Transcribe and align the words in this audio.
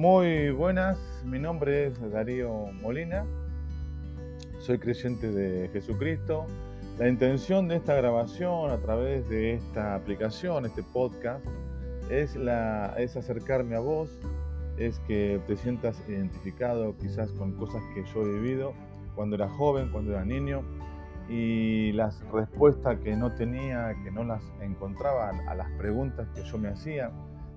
Muy 0.00 0.48
buenas, 0.48 0.98
mi 1.26 1.38
nombre 1.38 1.88
es 1.88 2.10
Darío 2.10 2.72
Molina, 2.80 3.26
soy 4.58 4.78
creyente 4.78 5.30
de 5.30 5.68
Jesucristo. 5.74 6.46
La 6.98 7.06
intención 7.06 7.68
de 7.68 7.76
esta 7.76 7.96
grabación 7.96 8.70
a 8.70 8.78
través 8.78 9.28
de 9.28 9.52
esta 9.52 9.94
aplicación, 9.94 10.64
este 10.64 10.82
podcast, 10.82 11.44
es, 12.08 12.34
la, 12.34 12.94
es 12.96 13.14
acercarme 13.18 13.76
a 13.76 13.80
vos, 13.80 14.08
es 14.78 14.98
que 15.00 15.38
te 15.46 15.54
sientas 15.58 16.02
identificado 16.08 16.96
quizás 16.96 17.30
con 17.32 17.52
cosas 17.56 17.82
que 17.94 18.02
yo 18.14 18.22
he 18.22 18.40
vivido 18.40 18.72
cuando 19.14 19.36
era 19.36 19.50
joven, 19.50 19.90
cuando 19.92 20.12
era 20.12 20.24
niño, 20.24 20.62
y 21.28 21.92
las 21.92 22.22
respuestas 22.32 22.98
que 23.00 23.14
no 23.16 23.34
tenía, 23.34 23.94
que 24.02 24.10
no 24.10 24.24
las 24.24 24.42
encontraba 24.62 25.28
a 25.46 25.54
las 25.54 25.70
preguntas 25.72 26.26
que 26.34 26.42
yo 26.42 26.56
me 26.56 26.70
hacía 26.70 27.12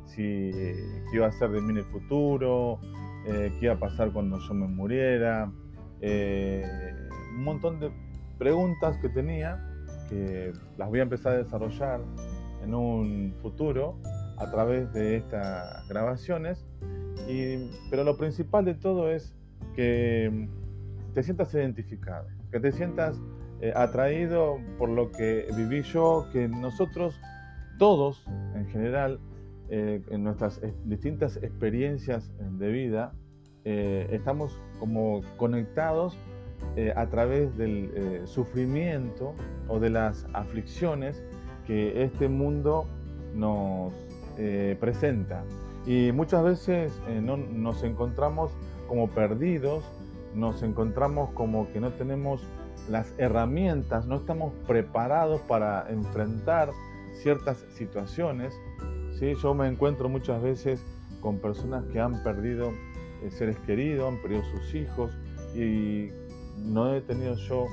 si 0.06 0.52
qué 0.52 1.16
iba 1.16 1.28
a 1.28 1.32
ser 1.32 1.52
de 1.52 1.62
mí 1.62 1.72
en 1.72 1.78
el 1.78 1.86
futuro, 1.86 2.80
eh, 3.26 3.52
qué 3.60 3.66
iba 3.66 3.74
a 3.74 3.80
pasar 3.80 4.12
cuando 4.12 4.40
yo 4.40 4.54
me 4.54 4.68
muriera, 4.68 5.52
eh, 6.02 6.64
un 7.36 7.44
montón 7.44 7.80
de 7.80 7.92
preguntas 8.38 8.98
que 8.98 9.10
tenía 9.10 9.64
que 10.10 10.54
las 10.78 10.90
voy 10.90 11.00
a 11.00 11.04
empezar 11.04 11.34
a 11.34 11.38
desarrollar 11.38 12.02
en 12.64 12.74
un 12.74 13.34
futuro 13.42 13.98
a 14.38 14.52
través 14.52 14.92
de 14.94 15.18
estas 15.18 15.88
grabaciones. 15.88 16.66
pero 17.90 18.04
lo 18.04 18.18
principal 18.18 18.66
de 18.66 18.74
todo 18.74 19.10
es 19.10 19.34
que 19.76 20.50
te 21.14 21.24
sientas 21.24 21.54
identificado, 21.54 22.28
que 22.52 22.60
te 22.60 22.72
sientas 22.72 23.20
eh, 23.62 23.72
atraído 23.76 24.58
por 24.78 24.90
lo 24.90 25.12
que 25.12 25.48
viví 25.56 25.84
yo, 25.84 26.28
que 26.34 26.48
nosotros 26.48 27.20
todos 27.78 28.26
en 28.56 28.68
general 28.68 29.20
eh, 29.70 30.02
en 30.10 30.24
nuestras 30.24 30.62
distintas 30.86 31.38
experiencias 31.38 32.32
de 32.40 32.72
vida, 32.72 33.14
eh, 33.66 34.08
estamos 34.12 34.60
como 34.80 35.22
conectados 35.38 36.18
eh, 36.76 36.94
a 36.96 37.08
través 37.08 37.58
del 37.58 38.22
sufrimiento 38.26 39.34
o 39.68 39.80
de 39.80 39.90
las 39.90 40.28
aflicciones 40.34 41.24
que 41.66 42.04
este 42.04 42.28
mundo 42.28 42.86
nos 43.34 43.94
presenta. 44.80 45.44
Y 45.86 46.12
muchas 46.12 46.44
veces 46.44 46.92
no, 47.22 47.38
nos 47.38 47.84
encontramos 47.84 48.52
como 48.88 49.10
perdidos, 49.10 49.84
nos 50.36 50.64
encontramos 50.64 51.30
como 51.32 51.72
que 51.72 51.80
no 51.80 51.92
tenemos 51.92 52.42
las 52.90 53.14
herramientas, 53.18 54.06
no 54.08 54.18
estamos 54.18 54.54
preparados 54.68 55.42
para 55.42 55.86
enfrentar 55.90 56.72
ciertas 57.14 57.66
situaciones 57.74 58.54
¿sí? 59.20 59.34
Yo 59.42 59.54
me 59.54 59.68
encuentro 59.68 60.10
muchas 60.10 60.42
veces 60.42 60.84
con 61.22 61.40
personas 61.40 61.86
que 61.86 62.00
han 62.00 62.22
perdido 62.22 62.72
eh, 63.24 63.32
seres 63.32 63.58
queridos, 63.60 64.14
han 64.14 64.22
perdido 64.22 64.44
sus 64.44 64.76
hijos 64.76 65.12
y 65.56 66.10
no 66.58 66.94
he 66.94 67.02
tenido 67.02 67.36
yo 67.36 67.66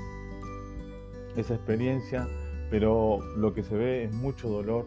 esa 1.36 1.54
experiencia, 1.54 2.28
pero 2.70 3.18
lo 3.36 3.52
que 3.52 3.62
se 3.62 3.74
ve 3.74 4.04
es 4.04 4.14
mucho 4.14 4.48
dolor, 4.48 4.86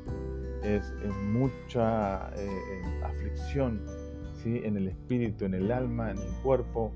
es, 0.64 0.94
mucha 1.22 2.30
eh, 2.38 2.48
eh, 2.48 3.04
aflicción 3.04 3.82
¿sí? 4.42 4.62
en 4.64 4.78
el 4.78 4.88
espíritu, 4.88 5.46
en 5.46 5.56
el 5.56 5.72
alma, 5.72 6.12
en 6.12 6.18
el 6.18 6.32
cuerpo, 6.42 6.94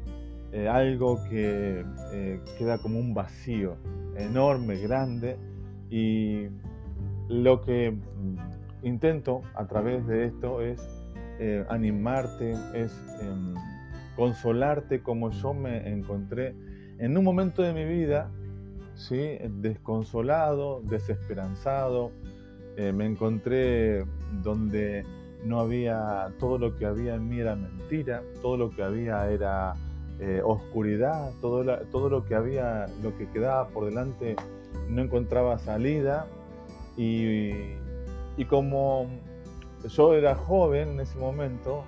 algo 0.71 1.21
que 1.29 1.85
queda 2.57 2.77
como 2.77 2.97
un 2.97 3.13
vacío 3.13 3.75
enorme, 4.15 4.77
grande, 4.77 5.37
y 5.89 6.47
lo 7.27 7.61
que 7.61 7.93
intento 8.87 9.41
a 9.55 9.67
través 9.67 10.05
de 10.07 10.25
esto 10.25 10.61
es 10.61 10.81
eh, 11.39 11.65
animarte, 11.69 12.53
es 12.73 12.91
em, 13.21 13.53
consolarte 14.15 15.01
como 15.01 15.29
yo 15.31 15.53
me 15.53 15.89
encontré 15.89 16.55
en 16.97 17.15
un 17.15 17.23
momento 17.23 17.61
de 17.61 17.73
mi 17.73 17.85
vida, 17.85 18.31
¿sí? 18.95 19.37
desconsolado, 19.61 20.81
desesperanzado, 20.83 22.11
eh, 22.75 22.91
me 22.91 23.05
encontré 23.05 24.05
donde 24.43 25.05
no 25.43 25.59
había, 25.59 26.33
todo 26.39 26.57
lo 26.57 26.75
que 26.75 26.85
había 26.85 27.15
en 27.15 27.29
mí 27.29 27.39
era 27.39 27.55
mentira, 27.55 28.23
todo 28.41 28.57
lo 28.57 28.69
que 28.71 28.83
había 28.83 29.29
era 29.29 29.73
eh, 30.19 30.41
oscuridad, 30.43 31.31
todo, 31.41 31.63
lo 31.63 32.25
que 32.25 32.35
había, 32.35 32.87
lo 33.03 33.15
que 33.17 33.29
quedaba 33.29 33.67
por 33.69 33.85
delante 33.85 34.35
no 34.89 35.03
encontraba 35.03 35.59
salida 35.59 36.25
y 36.95 37.73
como 38.45 39.07
yo 39.87 40.13
era 40.13 40.35
joven 40.35 40.89
en 40.89 40.99
ese 40.99 41.17
momento, 41.17 41.83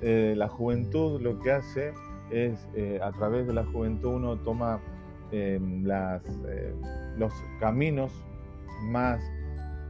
eh, 0.00 0.34
la 0.36 0.48
juventud 0.48 1.20
lo 1.20 1.38
que 1.38 1.52
hace 1.52 1.92
es, 2.30 2.66
eh, 2.74 3.00
a 3.02 3.12
través 3.12 3.46
de 3.46 3.52
la 3.52 3.64
juventud 3.64 4.14
uno 4.14 4.36
toma 4.36 4.80
eh, 5.32 5.58
las, 5.82 6.22
los 7.16 7.32
caminos 7.60 8.12
más 8.82 9.20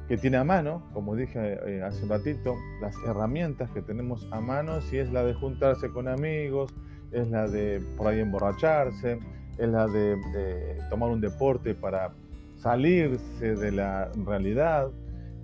que 0.09 0.17
tiene 0.17 0.37
a 0.37 0.45
mano, 0.45 0.83
como 0.93 1.17
dije 1.17 1.83
hace 1.83 2.03
un 2.03 2.11
ratito, 2.11 2.55
las 2.81 2.95
herramientas 3.07 3.71
que 3.71 3.81
tenemos 3.81 4.29
a 4.31 4.41
mano, 4.41 4.83
si 4.83 4.99
es 4.99 5.11
la 5.11 5.25
de 5.25 5.33
juntarse 5.33 5.89
con 5.89 6.09
amigos, 6.09 6.75
es 7.11 7.29
la 7.29 7.49
de 7.49 7.83
por 7.97 8.09
ahí 8.09 8.21
emborracharse, 8.21 9.19
es 9.57 9.69
la 9.69 9.87
de 9.87 10.77
tomar 10.91 11.11
un 11.11 11.23
deporte 11.23 11.75
para 11.75 12.13
salirse 12.57 13.57
de 13.57 13.73
la 13.73 14.11
realidad, 14.27 14.91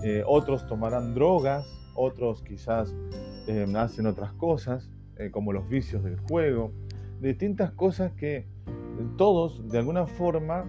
eh, 0.03 0.23
otros 0.27 0.67
tomarán 0.67 1.15
drogas, 1.15 1.67
otros 1.95 2.43
quizás 2.43 2.95
eh, 3.47 3.67
hacen 3.77 4.07
otras 4.07 4.33
cosas, 4.33 4.91
eh, 5.19 5.31
como 5.31 5.53
los 5.53 5.69
vicios 5.69 6.03
del 6.03 6.19
juego, 6.19 6.73
distintas 7.21 7.73
cosas 7.73 8.13
que 8.13 8.47
todos 9.19 9.69
de 9.69 9.79
alguna 9.79 10.07
forma 10.07 10.65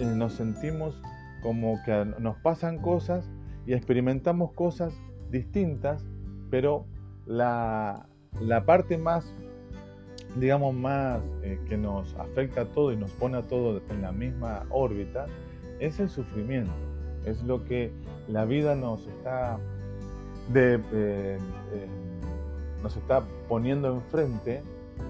nos 0.00 0.34
sentimos 0.34 1.00
como 1.42 1.78
que 1.84 2.06
nos 2.18 2.36
pasan 2.38 2.78
cosas 2.78 3.30
y 3.66 3.74
experimentamos 3.74 4.52
cosas 4.52 4.94
distintas, 5.30 6.04
pero 6.50 6.86
la, 7.26 8.08
la 8.40 8.64
parte 8.64 8.96
más, 8.96 9.34
digamos, 10.38 10.74
más 10.74 11.20
que 11.68 11.76
nos 11.76 12.14
afecta 12.14 12.62
a 12.62 12.64
todo 12.66 12.92
y 12.92 12.96
nos 12.96 13.10
pone 13.12 13.38
a 13.38 13.42
todo 13.42 13.82
en 13.90 14.02
la 14.02 14.12
misma 14.12 14.66
órbita 14.70 15.26
es 15.78 16.00
el 16.00 16.08
sufrimiento 16.08 16.72
es 17.26 17.42
lo 17.42 17.64
que 17.64 17.92
la 18.28 18.44
vida 18.44 18.74
nos 18.74 19.06
está, 19.06 19.58
de, 20.52 20.80
eh, 20.92 21.38
nos 22.82 22.96
está 22.96 23.22
poniendo 23.48 23.92
enfrente 23.92 24.62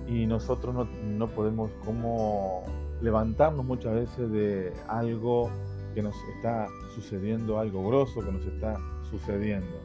y 0.08 0.26
nosotros 0.26 0.88
no, 1.04 1.28
podemos 1.28 1.70
como 1.84 2.64
levantarnos 3.00 3.64
muchas 3.64 3.94
veces 3.94 4.30
de 4.32 4.72
algo 4.88 5.50
que 5.94 6.02
nos 6.02 6.16
está 6.36 6.66
sucediendo, 6.94 7.58
algo 7.58 7.86
grosso 7.86 8.24
que 8.24 8.32
nos 8.32 8.44
está 8.46 8.76
sucediendo. 9.10 9.78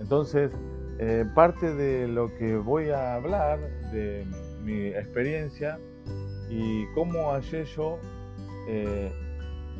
Entonces, 0.00 0.50
eh, 0.98 1.24
parte 1.34 1.74
de 1.74 2.08
lo 2.08 2.34
que 2.34 2.56
voy 2.56 2.90
a 2.90 3.14
hablar 3.14 3.58
de 3.92 4.26
mi 4.62 4.88
experiencia 4.88 5.78
y 6.48 6.86
cómo 6.94 7.30
hallé 7.30 7.64
yo 7.64 7.98
eh, 8.68 9.12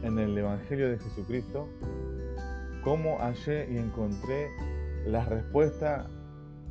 en 0.02 0.18
el 0.18 0.36
Evangelio 0.36 0.90
de 0.90 0.98
Jesucristo, 0.98 1.68
cómo 2.82 3.18
hallé 3.18 3.70
y 3.70 3.78
encontré 3.78 4.50
las 5.06 5.28
respuestas 5.28 6.06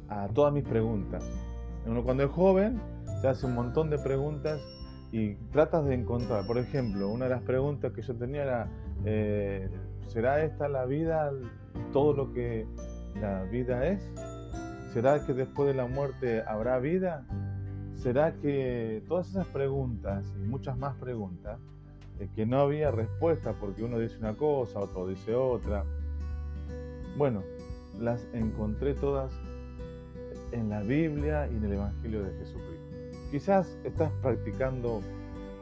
a 0.08 0.28
todas 0.30 0.54
mis 0.54 0.64
preguntas. 0.64 1.24
Cuando 2.04 2.24
es 2.24 2.32
joven 2.32 2.80
se 3.22 3.28
hace 3.28 3.46
un 3.46 3.56
montón 3.56 3.90
de 3.90 3.98
preguntas 3.98 4.62
y 5.12 5.36
tratas 5.52 5.86
de 5.86 5.96
encontrar, 5.96 6.46
por 6.46 6.58
ejemplo, 6.58 7.10
una 7.10 7.26
de 7.26 7.32
las 7.32 7.42
preguntas 7.42 7.92
que 7.94 8.02
yo 8.02 8.16
tenía 8.16 8.44
era, 8.44 8.70
eh, 9.06 9.70
¿será 10.08 10.44
esta 10.44 10.68
la 10.68 10.86
vida, 10.86 11.32
todo 11.92 12.14
lo 12.14 12.32
que 12.34 12.68
la 13.20 13.44
vida 13.46 13.88
es? 13.88 14.02
¿Será 14.94 15.26
que 15.26 15.34
después 15.34 15.68
de 15.68 15.74
la 15.74 15.88
muerte 15.88 16.44
habrá 16.48 16.80
vida? 16.80 17.26
¿Será 17.96 18.34
que 18.34 19.04
todas 19.08 19.30
esas 19.30 19.48
preguntas 19.48 20.26
y 20.38 20.48
muchas 20.48 20.78
más 20.78 20.96
preguntas 20.96 21.60
que 22.28 22.46
no 22.46 22.60
había 22.60 22.92
respuesta 22.92 23.54
porque 23.54 23.84
uno 23.84 23.98
dice 23.98 24.18
una 24.18 24.36
cosa, 24.36 24.80
otro 24.80 25.08
dice 25.08 25.34
otra. 25.34 25.86
Bueno, 27.18 27.44
las 28.00 28.28
encontré 28.34 28.94
todas 28.94 29.32
en 30.52 30.70
la 30.70 30.82
Biblia 30.82 31.48
y 31.52 31.56
en 31.56 31.66
el 31.66 31.74
Evangelio 31.74 32.24
de 32.24 32.32
Jesucristo. 32.38 32.96
Quizás 33.32 33.78
estás 33.84 34.12
practicando 34.22 35.02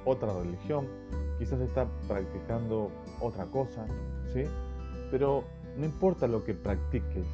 otra 0.06 0.34
religión, 0.34 0.88
quizás 1.38 1.60
estás 1.60 1.88
practicando 2.08 2.90
otra 3.20 3.46
cosa, 3.46 3.86
¿sí? 4.34 4.44
Pero 5.12 5.44
no 5.78 5.86
importa 5.86 6.28
lo 6.28 6.44
que 6.44 6.54
practiques, 6.54 7.26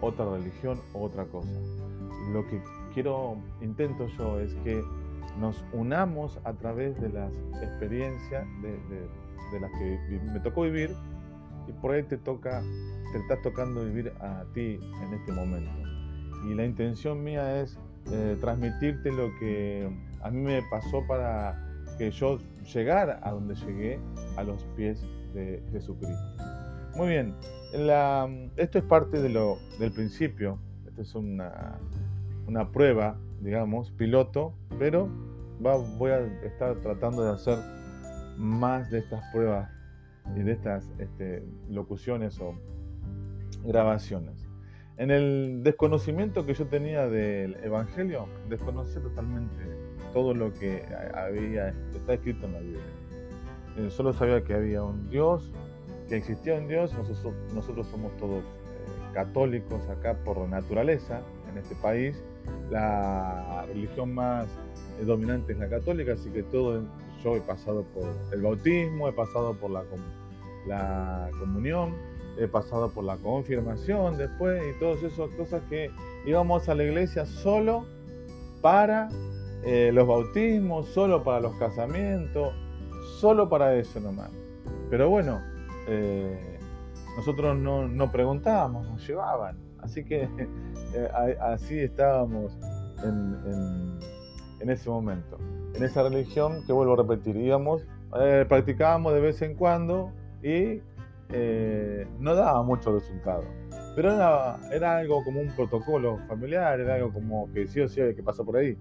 otra 0.00 0.30
religión 0.30 0.80
o 0.94 1.02
otra 1.02 1.24
cosa. 1.26 1.50
Lo 2.32 2.46
que 2.46 2.62
quiero, 2.94 3.36
intento 3.60 4.06
yo 4.18 4.40
es 4.40 4.54
que 4.64 4.82
nos 5.38 5.64
unamos 5.72 6.38
a 6.44 6.52
través 6.54 7.00
de 7.00 7.08
las 7.10 7.32
experiencias 7.62 8.46
de, 8.62 9.60
las 9.60 9.70
que 9.72 10.20
me 10.32 10.40
tocó 10.40 10.62
vivir 10.62 10.90
y 11.68 11.72
por 11.72 11.92
ahí 11.92 12.02
te 12.02 12.16
toca, 12.16 12.62
te 13.12 13.18
está 13.18 13.40
tocando 13.42 13.84
vivir 13.84 14.12
a 14.20 14.44
ti 14.54 14.78
en 15.04 15.14
este 15.14 15.32
momento. 15.32 15.70
Y 16.48 16.54
la 16.54 16.64
intención 16.64 17.22
mía 17.22 17.60
es 17.60 17.78
eh, 18.10 18.36
transmitirte 18.40 19.10
lo 19.10 19.30
que 19.38 19.90
a 20.22 20.30
mí 20.30 20.40
me 20.40 20.62
pasó 20.70 21.04
para 21.06 21.66
que 21.98 22.10
yo 22.10 22.38
llegara 22.74 23.20
a 23.22 23.32
donde 23.32 23.54
llegué, 23.54 23.98
a 24.36 24.42
los 24.42 24.64
pies 24.76 25.00
de 25.34 25.62
Jesucristo. 25.72 26.24
Muy 26.94 27.08
bien, 27.08 27.34
esto 28.56 28.78
es 28.78 28.84
parte 28.84 29.20
de 29.20 29.28
lo, 29.28 29.58
del 29.78 29.92
principio, 29.92 30.58
esto 30.86 31.02
es 31.02 31.14
una, 31.14 31.78
una 32.46 32.70
prueba, 32.70 33.16
digamos, 33.40 33.90
piloto, 33.92 34.54
pero 34.78 35.08
voy 35.60 36.10
a 36.10 36.20
estar 36.44 36.76
tratando 36.76 37.24
de 37.24 37.32
hacer 37.32 37.58
más 38.36 38.90
de 38.90 38.98
estas 38.98 39.24
pruebas 39.32 39.70
y 40.34 40.42
de 40.42 40.52
estas 40.52 40.90
este, 40.98 41.42
locuciones 41.68 42.40
o 42.40 42.54
grabaciones. 43.64 44.46
En 44.98 45.10
el 45.10 45.62
desconocimiento 45.62 46.46
que 46.46 46.54
yo 46.54 46.66
tenía 46.66 47.06
del 47.06 47.56
Evangelio, 47.62 48.28
desconocía 48.48 49.02
totalmente 49.02 49.62
todo 50.12 50.32
lo 50.32 50.52
que 50.54 50.84
había, 51.14 51.68
está 51.94 52.14
escrito 52.14 52.46
en 52.46 52.52
la 52.52 52.60
Biblia. 52.60 52.80
Eh, 53.76 53.90
solo 53.90 54.14
sabía 54.14 54.42
que 54.42 54.54
había 54.54 54.82
un 54.82 55.10
Dios, 55.10 55.52
que 56.08 56.16
existía 56.16 56.54
un 56.54 56.66
Dios, 56.66 56.94
nosotros, 56.94 57.34
nosotros 57.52 57.86
somos 57.88 58.16
todos 58.16 58.42
eh, 58.42 58.46
católicos 59.12 59.86
acá 59.90 60.14
por 60.24 60.38
naturaleza 60.48 61.20
en 61.50 61.58
este 61.58 61.74
país. 61.74 62.24
La 62.70 63.64
religión 63.66 64.14
más 64.14 64.46
eh, 65.00 65.04
dominante 65.04 65.52
es 65.52 65.58
la 65.58 65.68
católica, 65.68 66.12
así 66.12 66.30
que 66.30 66.42
todo, 66.44 66.82
yo 67.22 67.36
he 67.36 67.40
pasado 67.40 67.84
por 67.94 68.04
el 68.32 68.42
bautismo, 68.42 69.08
he 69.08 69.12
pasado 69.12 69.54
por 69.54 69.70
la, 69.70 69.84
la 70.66 71.30
comunión, 71.38 71.94
he 72.38 72.48
pasado 72.48 72.90
por 72.90 73.04
la 73.04 73.16
confirmación 73.16 74.18
después 74.18 74.62
y 74.62 74.78
todas 74.78 75.02
esas 75.02 75.30
cosas 75.30 75.62
que 75.68 75.90
íbamos 76.26 76.68
a 76.68 76.74
la 76.74 76.84
iglesia 76.84 77.24
solo 77.24 77.86
para 78.60 79.08
eh, 79.64 79.90
los 79.92 80.06
bautismos, 80.06 80.88
solo 80.88 81.22
para 81.24 81.40
los 81.40 81.54
casamientos, 81.56 82.54
solo 83.20 83.48
para 83.48 83.74
eso 83.74 84.00
nomás. 84.00 84.30
Pero 84.90 85.08
bueno, 85.08 85.40
eh, 85.88 86.58
nosotros 87.16 87.56
no, 87.56 88.12
preguntábamos, 88.12 88.86
nos 88.86 89.06
llevaban. 89.06 89.58
Así 89.80 90.04
que 90.04 90.28
así 91.40 91.78
estábamos 91.78 92.58
en, 93.02 93.98
en, 94.60 94.70
ese 94.70 94.88
momento. 94.88 95.38
En 95.74 95.82
esa 95.82 96.02
religión 96.02 96.64
que 96.66 96.72
vuelvo 96.72 96.94
a 96.94 96.96
repetir, 96.96 97.36
íbamos, 97.36 97.82
practicábamos 98.48 99.12
de 99.14 99.20
vez 99.20 99.42
en 99.42 99.54
cuando 99.54 100.12
y 100.42 100.80
eh, 101.30 102.06
no 102.18 102.34
daba 102.34 102.62
mucho 102.62 102.92
resultado. 102.92 103.44
Pero 103.94 104.12
era, 104.12 104.58
era, 104.72 104.98
algo 104.98 105.24
como 105.24 105.40
un 105.40 105.48
protocolo 105.56 106.18
familiar, 106.28 106.78
era 106.80 106.94
algo 106.96 107.12
como 107.12 107.50
que 107.52 107.66
sí 107.66 107.80
o 107.80 107.88
sí 107.88 108.00
que 108.14 108.22
pasó 108.22 108.44
por 108.44 108.58
ahí. 108.58 108.76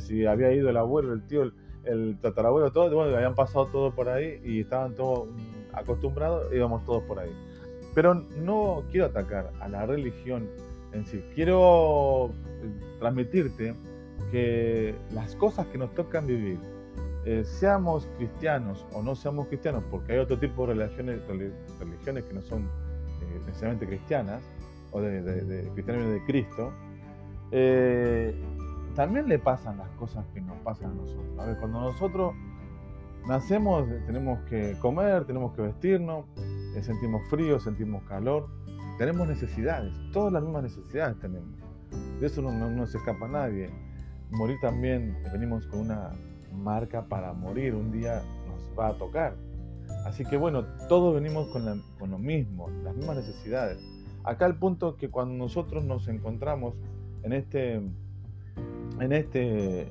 si 0.00 0.24
había 0.24 0.52
ido 0.52 0.70
el 0.70 0.76
abuelo, 0.76 1.12
el 1.12 1.26
tío, 1.26 1.52
el, 1.84 2.18
tatarabuelo, 2.20 2.72
todo, 2.72 2.94
bueno, 2.94 3.14
habían 3.14 3.34
pasado 3.34 3.66
todo 3.66 3.94
por 3.94 4.08
ahí 4.08 4.40
y 4.42 4.60
estaban 4.60 4.94
todos 4.94 5.28
acostumbrados, 5.72 6.52
íbamos 6.52 6.84
todos 6.84 7.02
por 7.04 7.18
ahí. 7.18 7.30
Pero 7.94 8.14
no 8.14 8.84
quiero 8.90 9.06
atacar 9.06 9.52
a 9.60 9.68
la 9.68 9.86
religión 9.86 10.48
en 10.94 11.06
sí, 11.06 11.22
quiero 11.34 12.30
transmitirte 13.00 13.74
que 14.30 14.94
las 15.12 15.36
cosas 15.36 15.66
que 15.66 15.78
nos 15.78 15.92
tocan 15.94 16.26
vivir, 16.26 16.58
eh, 17.26 17.44
seamos 17.44 18.08
cristianos 18.16 18.86
o 18.92 19.02
no 19.02 19.14
seamos 19.14 19.48
cristianos, 19.48 19.82
porque 19.90 20.12
hay 20.12 20.18
otro 20.18 20.38
tipo 20.38 20.66
de 20.66 20.74
religiones, 20.74 21.22
que 22.24 22.34
no 22.34 22.42
son 22.42 22.62
eh, 22.62 23.40
necesariamente 23.46 23.86
cristianas, 23.86 24.42
o 24.92 25.00
de, 25.00 25.22
de, 25.22 25.68
cristianismo 25.70 26.10
de 26.10 26.24
Cristo, 26.24 26.72
eh, 27.50 28.34
también 28.94 29.28
le 29.28 29.38
pasan 29.38 29.78
las 29.78 29.90
cosas 29.90 30.24
que 30.32 30.40
nos 30.40 30.56
pasan 30.58 30.92
a 30.92 30.94
nosotros. 30.94 31.38
A 31.38 31.46
ver, 31.46 31.56
cuando 31.58 31.80
nosotros 31.80 32.34
nacemos 33.26 33.88
tenemos 34.06 34.38
que 34.48 34.76
comer, 34.80 35.24
tenemos 35.24 35.52
que 35.54 35.62
vestirnos, 35.62 36.26
sentimos 36.82 37.22
frío, 37.28 37.58
sentimos 37.58 38.02
calor, 38.04 38.48
tenemos 38.98 39.26
necesidades, 39.26 39.92
todas 40.12 40.32
las 40.32 40.42
mismas 40.42 40.64
necesidades 40.64 41.18
tenemos. 41.20 41.58
De 42.20 42.26
eso 42.26 42.42
no, 42.42 42.52
no 42.52 42.86
se 42.86 42.98
escapa 42.98 43.28
nadie. 43.28 43.70
Morir 44.30 44.56
también, 44.60 45.16
venimos 45.32 45.66
con 45.66 45.80
una 45.80 46.12
marca 46.52 47.06
para 47.06 47.32
morir, 47.32 47.74
un 47.74 47.90
día 47.92 48.22
nos 48.46 48.78
va 48.78 48.88
a 48.88 48.94
tocar. 48.94 49.36
Así 50.04 50.24
que 50.24 50.36
bueno, 50.36 50.64
todos 50.88 51.14
venimos 51.14 51.48
con, 51.48 51.64
lo 52.10 52.18
mismo, 52.18 52.68
las 52.82 52.94
mismas 52.94 53.16
necesidades. 53.16 53.78
Acá 54.22 54.46
el 54.46 54.56
punto 54.56 54.90
es 54.90 54.94
que 54.96 55.10
cuando 55.10 55.34
nosotros 55.34 55.84
nos 55.84 56.08
encontramos 56.08 56.74
en 57.22 57.32
este, 57.32 57.74
en 57.74 59.12
este, 59.12 59.88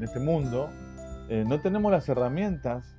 este 0.00 0.20
mundo, 0.20 0.68
eh, 1.28 1.44
no 1.46 1.60
tenemos 1.60 1.92
las 1.92 2.08
herramientas 2.08 2.96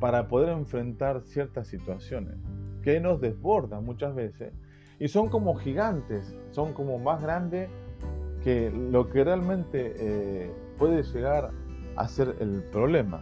para 0.00 0.28
poder 0.28 0.50
enfrentar 0.50 1.22
ciertas 1.22 1.68
situaciones 1.68 2.36
que 2.82 3.00
nos 3.00 3.20
desbordan 3.20 3.84
muchas 3.84 4.14
veces 4.14 4.52
y 4.98 5.08
son 5.08 5.28
como 5.28 5.54
gigantes, 5.56 6.34
son 6.50 6.72
como 6.72 6.98
más 6.98 7.22
grandes 7.22 7.68
que 8.44 8.70
lo 8.70 9.08
que 9.08 9.24
realmente 9.24 9.94
eh, 9.98 10.50
puede 10.78 11.02
llegar 11.02 11.50
hacer 11.96 12.36
el 12.40 12.62
problema. 12.64 13.20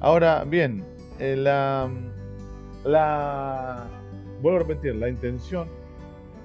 Ahora 0.00 0.44
bien, 0.44 0.84
eh, 1.18 1.36
la, 1.36 1.90
la, 2.84 3.86
vuelvo 4.40 4.58
a 4.58 4.62
repetir, 4.62 4.94
la 4.96 5.08
intención, 5.08 5.68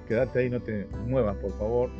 quédate 0.08 0.40
ahí, 0.40 0.50
no 0.50 0.60
te 0.60 0.86
muevas 1.06 1.36
por 1.36 1.52
favor, 1.52 1.90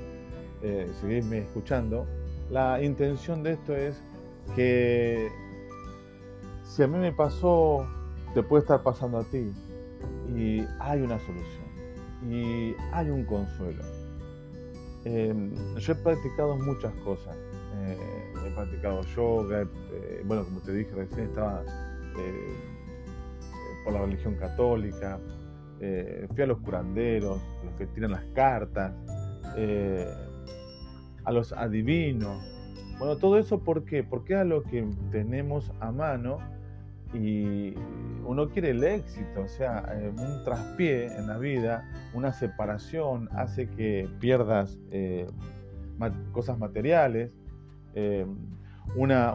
eh, 0.62 0.90
seguidme 1.00 1.38
escuchando, 1.38 2.06
la 2.50 2.82
intención 2.82 3.42
de 3.42 3.52
esto 3.52 3.76
es 3.76 4.02
que 4.56 5.28
si 6.64 6.82
a 6.82 6.86
mí 6.86 6.98
me 6.98 7.12
pasó, 7.12 7.86
te 8.34 8.42
puede 8.42 8.62
estar 8.62 8.82
pasando 8.82 9.18
a 9.18 9.24
ti 9.24 9.52
y 10.34 10.64
hay 10.80 11.02
una 11.02 11.18
solución 11.18 11.64
y 12.30 12.74
hay 12.92 13.10
un 13.10 13.24
consuelo. 13.24 13.82
Em, 15.04 15.52
yo 15.76 15.92
he 15.92 15.96
practicado 15.96 16.56
muchas 16.56 16.92
cosas. 17.04 17.36
Eh, 17.82 17.98
he 18.46 18.50
practicado 18.54 19.02
yoga, 19.14 19.62
eh, 19.62 20.22
bueno, 20.24 20.44
como 20.44 20.60
te 20.60 20.72
dije 20.72 20.90
recién, 20.94 21.26
estaba 21.26 21.62
eh, 22.16 22.54
por 23.84 23.92
la 23.92 24.00
religión 24.00 24.36
católica, 24.36 25.18
fui 26.34 26.42
a 26.42 26.46
los 26.46 26.58
curanderos, 26.60 27.42
a 27.60 27.64
los 27.66 27.74
que 27.74 27.86
tiran 27.88 28.12
las 28.12 28.24
cartas, 28.34 28.94
a 31.24 31.32
los 31.32 31.52
adivinos. 31.52 32.42
Bueno, 32.98 33.16
todo 33.18 33.38
eso 33.38 33.58
¿por 33.58 33.84
qué? 33.84 34.02
Porque 34.02 34.40
es 34.40 34.46
lo 34.46 34.62
que 34.62 34.88
tenemos 35.10 35.70
a 35.80 35.92
mano 35.92 36.38
y 37.14 37.74
uno 38.26 38.48
quiere 38.48 38.70
el 38.70 38.82
éxito, 38.82 39.42
o 39.42 39.48
sea, 39.48 39.84
un 40.16 40.44
traspié 40.44 41.06
en 41.16 41.28
la 41.28 41.38
vida, 41.38 41.88
una 42.12 42.32
separación 42.32 43.28
hace 43.32 43.68
que 43.68 44.08
pierdas 44.18 44.78
cosas 46.32 46.58
materiales, 46.58 47.30
eh, 47.94 48.26
una, 48.96 49.32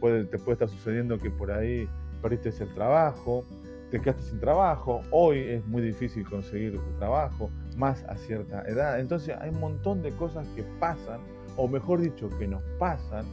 te 0.00 0.38
puede 0.38 0.52
estar 0.52 0.68
sucediendo 0.68 1.18
que 1.18 1.30
por 1.30 1.50
ahí 1.50 1.88
perdiste 2.22 2.50
el 2.62 2.72
trabajo, 2.74 3.44
te 3.90 4.00
quedaste 4.00 4.22
sin 4.22 4.40
trabajo, 4.40 5.02
hoy 5.10 5.38
es 5.38 5.66
muy 5.66 5.82
difícil 5.82 6.24
conseguir 6.28 6.78
trabajo, 6.98 7.50
más 7.76 8.04
a 8.04 8.16
cierta 8.16 8.62
edad. 8.68 9.00
Entonces 9.00 9.36
hay 9.40 9.50
un 9.50 9.60
montón 9.60 10.02
de 10.02 10.12
cosas 10.12 10.46
que 10.54 10.62
pasan, 10.78 11.20
o 11.56 11.66
mejor 11.66 12.00
dicho, 12.00 12.28
que 12.38 12.46
nos 12.46 12.62
pasan 12.78 13.24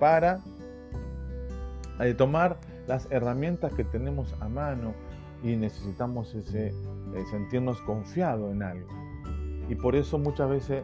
para 0.00 0.40
eh, 2.00 2.14
tomar 2.14 2.58
las 2.86 3.10
herramientas 3.10 3.72
que 3.74 3.84
tenemos 3.84 4.34
a 4.40 4.48
mano 4.48 4.94
y 5.42 5.56
necesitamos 5.56 6.34
ese, 6.34 6.68
eh, 6.68 7.24
sentirnos 7.30 7.80
confiados 7.82 8.52
en 8.52 8.62
algo. 8.62 8.88
Y 9.68 9.74
por 9.74 9.96
eso 9.96 10.18
muchas 10.18 10.48
veces 10.48 10.82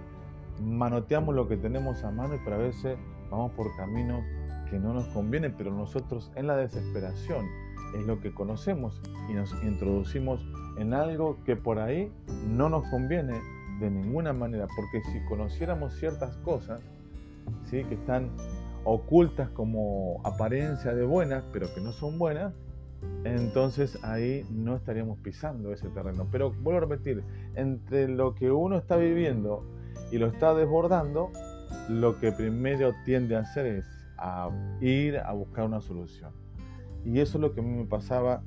manoteamos 0.60 1.34
lo 1.34 1.48
que 1.48 1.56
tenemos 1.56 2.02
a 2.04 2.10
mano 2.10 2.34
y 2.34 2.38
para 2.38 2.56
veces 2.56 2.96
vamos 3.30 3.52
por 3.52 3.74
caminos 3.76 4.22
que 4.70 4.78
no 4.78 4.94
nos 4.94 5.06
convienen, 5.08 5.54
pero 5.56 5.72
nosotros 5.72 6.30
en 6.34 6.46
la 6.46 6.56
desesperación 6.56 7.46
es 7.94 8.06
lo 8.06 8.20
que 8.20 8.32
conocemos 8.32 9.00
y 9.28 9.34
nos 9.34 9.52
introducimos 9.62 10.40
en 10.78 10.94
algo 10.94 11.36
que 11.44 11.56
por 11.56 11.78
ahí 11.78 12.10
no 12.48 12.68
nos 12.68 12.86
conviene 12.88 13.40
de 13.80 13.90
ninguna 13.90 14.32
manera, 14.32 14.66
porque 14.74 15.02
si 15.10 15.20
conociéramos 15.26 15.94
ciertas 15.94 16.36
cosas, 16.38 16.80
¿sí? 17.64 17.84
que 17.84 17.94
están 17.94 18.30
ocultas 18.84 19.48
como 19.50 20.20
apariencia 20.24 20.94
de 20.94 21.04
buenas, 21.04 21.44
pero 21.52 21.72
que 21.74 21.80
no 21.80 21.92
son 21.92 22.18
buenas, 22.18 22.52
entonces 23.24 23.98
ahí 24.04 24.46
no 24.50 24.76
estaríamos 24.76 25.18
pisando 25.18 25.72
ese 25.72 25.88
terreno. 25.88 26.28
Pero 26.30 26.52
vuelvo 26.52 26.78
a 26.78 26.80
repetir, 26.88 27.22
entre 27.54 28.08
lo 28.08 28.34
que 28.34 28.50
uno 28.50 28.76
está 28.76 28.96
viviendo 28.96 29.64
y 30.10 30.18
lo 30.18 30.26
está 30.26 30.54
desbordando, 30.54 31.30
lo 31.88 32.18
que 32.18 32.32
primero 32.32 32.92
tiende 33.04 33.36
a 33.36 33.40
hacer 33.40 33.66
es 33.66 33.86
a 34.18 34.50
ir 34.80 35.18
a 35.18 35.32
buscar 35.32 35.64
una 35.64 35.80
solución. 35.80 36.30
Y 37.04 37.20
eso 37.20 37.38
es 37.38 37.42
lo 37.42 37.52
que 37.52 37.60
a 37.60 37.62
mí 37.62 37.70
me 37.70 37.86
pasaba 37.86 38.42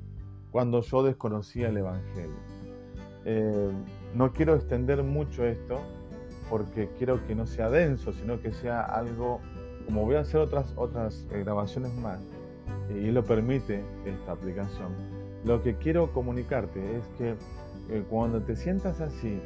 cuando 0.50 0.80
yo 0.80 1.02
desconocía 1.02 1.68
el 1.68 1.76
Evangelio. 1.76 2.38
Eh, 3.26 3.70
no 4.14 4.32
quiero 4.32 4.54
extender 4.54 5.02
mucho 5.02 5.44
esto, 5.44 5.80
porque 6.48 6.88
quiero 6.96 7.26
que 7.26 7.34
no 7.34 7.46
sea 7.46 7.68
denso, 7.68 8.12
sino 8.12 8.40
que 8.40 8.52
sea 8.52 8.80
algo, 8.82 9.40
como 9.86 10.04
voy 10.04 10.16
a 10.16 10.20
hacer 10.20 10.40
otras, 10.40 10.72
otras 10.76 11.26
eh, 11.30 11.40
grabaciones 11.40 11.94
más, 11.94 12.20
y 12.90 13.10
lo 13.10 13.24
permite 13.24 13.82
esta 14.04 14.32
aplicación, 14.32 14.92
lo 15.44 15.62
que 15.62 15.76
quiero 15.76 16.12
comunicarte 16.12 16.98
es 16.98 17.04
que 17.18 17.36
eh, 17.88 18.04
cuando 18.10 18.42
te 18.42 18.56
sientas 18.56 19.00
así, 19.00 19.40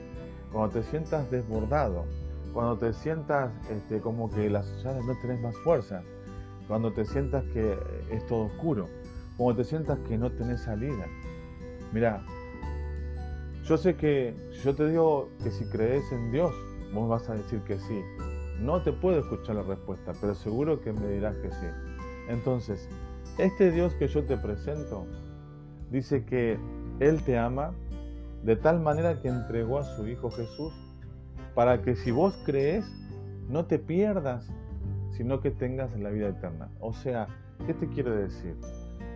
cuando 0.51 0.81
te 0.81 0.83
sientas 0.83 1.31
desbordado, 1.31 2.05
cuando 2.53 2.79
te 2.79 2.93
sientas 2.93 3.53
este, 3.71 4.01
como 4.01 4.31
que 4.31 4.51
las 4.51 4.67
ya 4.83 4.93
no 4.93 5.15
tenés 5.21 5.41
más 5.41 5.57
fuerza, 5.59 6.03
cuando 6.67 6.93
te 6.93 7.05
sientas 7.05 7.45
que 7.53 7.77
es 8.11 8.27
todo 8.27 8.47
oscuro, 8.47 8.89
cuando 9.37 9.63
te 9.63 9.69
sientas 9.69 9.99
que 10.09 10.17
no 10.17 10.31
tenés 10.33 10.63
salida. 10.63 11.07
Mira, 11.93 12.23
yo 13.65 13.77
sé 13.77 13.95
que 13.95 14.35
si 14.53 14.65
yo 14.65 14.75
te 14.75 14.89
digo 14.89 15.31
que 15.43 15.51
si 15.51 15.65
crees 15.67 16.11
en 16.13 16.33
Dios, 16.33 16.55
vos 16.93 17.09
vas 17.09 17.29
a 17.29 17.35
decir 17.35 17.61
que 17.61 17.79
sí. 17.79 18.01
No 18.61 18.83
te 18.83 18.93
puedo 18.93 19.19
escuchar 19.21 19.57
la 19.57 19.63
respuesta, 19.63 20.13
pero 20.21 20.35
seguro 20.35 20.81
que 20.81 20.93
me 20.93 21.09
dirás 21.09 21.35
que 21.37 21.51
sí. 21.51 21.67
Entonces, 22.29 22.89
este 23.39 23.71
Dios 23.71 23.95
que 23.95 24.07
yo 24.07 24.25
te 24.25 24.37
presento 24.37 25.07
dice 25.91 26.25
que 26.25 26.59
Él 27.01 27.23
te 27.25 27.39
ama 27.39 27.73
de 28.45 28.57
tal 28.57 28.81
manera 28.81 29.21
que 29.21 29.29
entregó 29.29 29.79
a 29.79 29.85
su 29.85 30.07
Hijo 30.07 30.31
Jesús 30.31 30.73
para 31.55 31.83
que 31.83 31.97
si 31.97 32.11
vos 32.11 32.39
crees, 32.45 32.85
no 33.49 33.65
te 33.67 33.79
pierdas, 33.79 34.47
sino 35.11 35.41
que 35.41 35.51
tengas 35.51 35.99
la 35.99 36.11
vida 36.11 36.29
eterna. 36.29 36.69
O 36.81 36.93
sea, 36.93 37.27
¿qué 37.67 37.75
te 37.75 37.89
quiero 37.89 38.15
decir? 38.15 38.55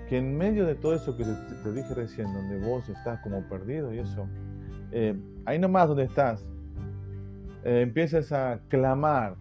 Que 0.08 0.18
en 0.18 0.36
medio 0.36 0.66
de 0.66 0.74
todo 0.74 0.94
eso 0.94 1.16
que 1.16 1.24
te, 1.24 1.72
dije 1.72 1.94
recién, 1.94 2.32
donde 2.32 2.58
vos 2.66 2.88
estás 2.88 3.20
como 3.20 3.42
perdido 3.48 3.94
y 3.94 3.98
eso, 3.98 4.26
eh, 4.90 5.14
ahí 5.44 5.58
nomás 5.58 5.88
donde 5.88 6.04
estás, 6.04 6.44
eh, 7.64 7.80
empieces 7.80 8.32
a 8.32 8.60
clamar, 8.68 9.36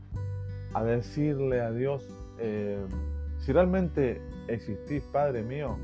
a 0.74 0.84
decirle 0.84 1.62
a 1.62 1.72
Dios, 1.72 2.08
eh, 2.40 2.84
si 3.40 3.52
realmente 3.52 4.22
existís, 4.48 5.04
Padre 5.12 5.44
mío, 5.44 5.78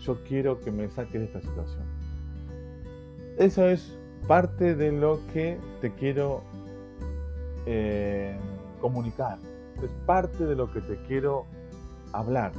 yo 0.00 0.22
quiero 0.24 0.58
que 0.60 0.70
me 0.72 0.88
saques 0.90 1.20
de 1.20 1.24
esta 1.24 1.40
situación. 1.40 1.84
Eso 3.38 3.68
es 3.68 3.96
parte 4.26 4.74
de 4.74 4.92
lo 4.92 5.20
que 5.32 5.58
te 5.80 5.92
quiero 5.92 6.42
eh, 7.66 8.36
comunicar. 8.80 9.38
Es 9.82 9.90
parte 10.06 10.44
de 10.44 10.54
lo 10.54 10.70
que 10.72 10.80
te 10.80 10.96
quiero 11.06 11.46
hablar. 12.12 12.52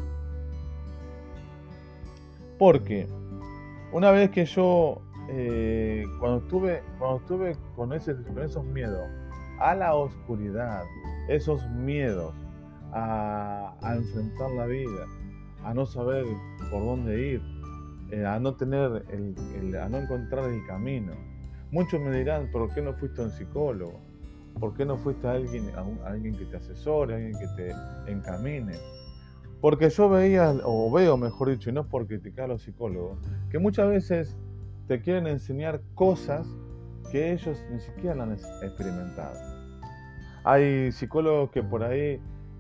Porque 2.58 3.08
una 3.92 4.12
vez 4.12 4.32
que 4.32 4.46
yo, 4.46 5.02
eh, 5.30 6.06
cuando, 6.20 6.40
estuve, 6.40 6.84
cuando 7.00 7.18
estuve 7.18 7.58
con, 7.76 7.94
ese, 7.94 8.16
con 8.16 8.40
esos 8.40 8.66
miedos 8.66 9.10
a 9.60 9.76
la 9.76 9.96
oscuridad, 9.96 10.84
esos 11.30 11.68
miedos 11.70 12.34
a, 12.92 13.76
enfrentar 13.96 14.52
la 14.52 14.66
vida, 14.66 15.08
a 15.64 15.74
no 15.74 15.86
saber 15.86 16.26
por 16.70 16.84
dónde 16.84 17.32
ir, 17.32 17.42
eh, 18.12 18.26
a 18.26 18.40
no 18.40 18.56
tener 18.56 19.06
el, 19.10 19.76
a 19.76 19.90
no 19.90 19.98
encontrar 19.98 20.50
el 20.50 20.66
camino. 20.68 21.14
Muchos 21.72 22.00
me 22.02 22.16
dirán, 22.18 22.52
¿por 22.52 22.72
qué 22.74 22.82
no 22.82 22.94
fuiste 22.94 23.22
a 23.22 23.26
un 23.26 23.32
psicólogo? 23.32 24.00
¿Por 24.60 24.76
qué 24.76 24.86
no 24.86 24.98
fuiste 24.98 25.28
a 25.28 25.32
alguien, 25.32 25.72
a, 25.76 26.08
alguien 26.08 26.36
que 26.36 26.46
te 26.46 26.58
asesore, 26.58 27.14
a 27.14 27.18
alguien 27.18 27.34
que 27.40 27.48
te 27.56 28.12
encamine? 28.12 28.74
Porque 29.60 29.90
yo 29.90 30.10
veía, 30.10 30.54
o 30.66 30.92
veo 30.92 31.18
mejor 31.18 31.50
dicho, 31.50 31.70
y 31.70 31.74
no 31.74 31.82
es 31.82 31.88
por 31.88 32.06
criticar 32.06 32.46
a 32.46 32.48
los 32.50 32.64
psicólogos, 32.64 33.18
que 33.50 33.58
muchas 33.58 33.90
veces 33.90 34.38
te 34.88 35.02
quieren 35.02 35.28
enseñar 35.28 35.82
cosas 35.96 36.48
que 37.12 37.32
ellos 37.32 37.58
ni 37.72 37.80
siquiera 37.80 38.24
han 38.24 38.34
experimentado. 38.34 39.36
Hay 40.44 40.92
psicólogos 40.92 41.52
que 41.52 41.64
por 41.64 41.84
ahí 41.84 42.20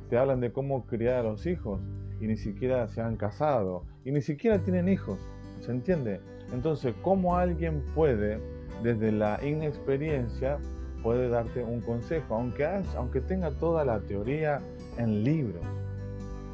te 0.09 0.17
hablan 0.17 0.39
de 0.39 0.51
cómo 0.51 0.85
criar 0.85 1.15
a 1.15 1.23
los 1.23 1.45
hijos 1.45 1.81
y 2.21 2.27
ni 2.27 2.37
siquiera 2.37 2.87
se 2.87 3.01
han 3.01 3.17
casado 3.17 3.83
y 4.05 4.11
ni 4.11 4.21
siquiera 4.21 4.59
tienen 4.59 4.87
hijos. 4.87 5.19
¿Se 5.59 5.71
entiende? 5.71 6.21
Entonces, 6.53 6.93
¿cómo 7.01 7.35
alguien 7.35 7.83
puede, 7.95 8.39
desde 8.83 9.11
la 9.11 9.43
inexperiencia, 9.43 10.59
puede 11.01 11.29
darte 11.29 11.63
un 11.63 11.81
consejo, 11.81 12.35
aunque, 12.35 12.65
aunque 12.95 13.21
tenga 13.21 13.51
toda 13.51 13.83
la 13.83 13.99
teoría 14.01 14.61
en 14.97 15.23
libros? 15.23 15.63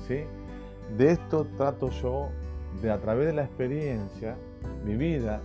¿sí? 0.08 0.24
De 0.98 1.12
esto 1.12 1.46
trato 1.58 1.90
yo, 1.90 2.30
de 2.82 2.92
a 2.92 2.98
través 3.00 3.28
de 3.28 3.34
la 3.34 3.44
experiencia 3.44 4.36
vivida, 4.86 5.42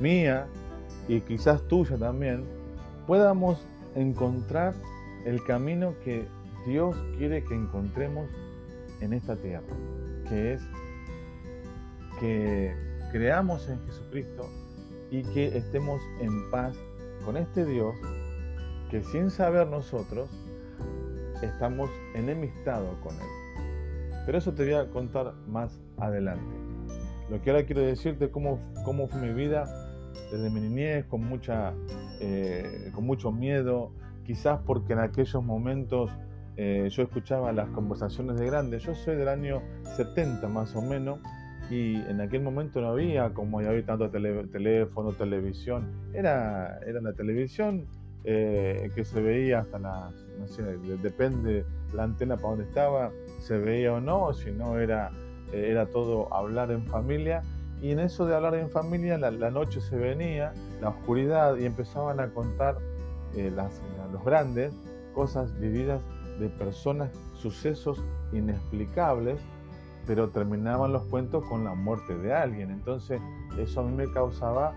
mía 0.00 0.46
y 1.08 1.20
quizás 1.20 1.62
tuya 1.68 1.96
también, 1.96 2.44
podamos 3.06 3.66
encontrar 3.94 4.74
el 5.24 5.42
camino 5.44 5.94
que 6.04 6.26
Dios 6.66 6.96
quiere 7.16 7.44
que 7.44 7.54
encontremos 7.54 8.28
en 9.00 9.12
esta 9.12 9.36
tierra, 9.36 9.62
que 10.28 10.54
es 10.54 10.62
que 12.18 12.74
creamos 13.12 13.68
en 13.68 13.80
Jesucristo 13.86 14.48
y 15.10 15.22
que 15.22 15.56
estemos 15.56 16.00
en 16.20 16.50
paz 16.50 16.76
con 17.24 17.36
este 17.36 17.64
Dios 17.64 17.94
que 18.90 19.02
sin 19.02 19.30
saber 19.30 19.66
nosotros 19.66 20.28
estamos 21.42 21.90
enemistados 22.14 22.96
con 23.02 23.14
Él. 23.14 23.72
Pero 24.24 24.38
eso 24.38 24.52
te 24.54 24.64
voy 24.64 24.74
a 24.74 24.90
contar 24.90 25.34
más 25.46 25.80
adelante. 25.98 26.54
Lo 27.30 27.40
que 27.42 27.50
ahora 27.50 27.64
quiero 27.64 27.82
decirte 27.82 28.30
cómo, 28.30 28.60
cómo 28.84 29.08
fue 29.08 29.20
mi 29.20 29.32
vida 29.32 29.64
desde 30.30 30.50
mi 30.50 30.60
niñez, 30.60 31.04
con, 31.06 31.24
mucha, 31.24 31.74
eh, 32.20 32.90
con 32.94 33.04
mucho 33.04 33.32
miedo, 33.32 33.92
quizás 34.24 34.60
porque 34.66 34.92
en 34.94 35.00
aquellos 35.00 35.42
momentos 35.42 36.10
eh, 36.56 36.88
yo 36.90 37.02
escuchaba 37.02 37.52
las 37.52 37.68
conversaciones 37.70 38.38
de 38.38 38.46
grandes. 38.46 38.82
Yo 38.82 38.94
soy 38.94 39.16
del 39.16 39.28
año 39.28 39.62
70 39.96 40.48
más 40.48 40.74
o 40.74 40.82
menos 40.82 41.20
y 41.70 41.96
en 41.96 42.20
aquel 42.20 42.42
momento 42.42 42.80
no 42.80 42.88
había 42.88 43.30
como 43.34 43.58
hay 43.58 43.82
tanto 43.82 44.10
teléfono, 44.10 45.12
televisión. 45.12 45.92
Era, 46.14 46.78
era 46.86 47.00
la 47.00 47.12
televisión 47.12 47.86
eh, 48.24 48.90
que 48.94 49.04
se 49.04 49.20
veía 49.20 49.60
hasta 49.60 49.78
las, 49.78 50.14
no 50.38 50.46
sé, 50.48 50.62
depende 51.02 51.64
la 51.92 52.04
antena 52.04 52.36
para 52.36 52.50
dónde 52.50 52.64
estaba, 52.64 53.12
se 53.40 53.58
veía 53.58 53.92
o 53.94 54.00
no, 54.00 54.32
si 54.32 54.50
no 54.50 54.78
era, 54.78 55.10
eh, 55.52 55.68
era 55.70 55.86
todo 55.86 56.32
hablar 56.32 56.70
en 56.70 56.84
familia. 56.86 57.42
Y 57.80 57.90
en 57.90 58.00
eso 58.00 58.26
de 58.26 58.34
hablar 58.34 58.54
en 58.54 58.70
familia, 58.70 59.18
la, 59.18 59.50
noche 59.50 59.80
se 59.80 59.96
venía, 59.96 60.54
la 60.80 60.90
oscuridad, 60.90 61.56
y 61.56 61.66
empezaban 61.66 62.20
a 62.20 62.30
contar 62.30 62.78
las, 63.34 63.82
los 64.12 64.24
grandes 64.24 64.72
cosas 65.14 65.58
vividas 65.58 66.00
de 66.38 66.48
personas, 66.48 67.10
sucesos 67.34 68.02
inexplicables, 68.32 69.40
pero 70.06 70.30
terminaban 70.30 70.92
los 70.92 71.02
cuentos 71.04 71.44
con 71.46 71.64
la 71.64 71.74
muerte 71.74 72.16
de 72.16 72.32
alguien. 72.32 72.70
Entonces 72.70 73.20
eso 73.58 73.80
a 73.80 73.84
mí 73.84 73.94
me 73.94 74.10
causaba 74.12 74.74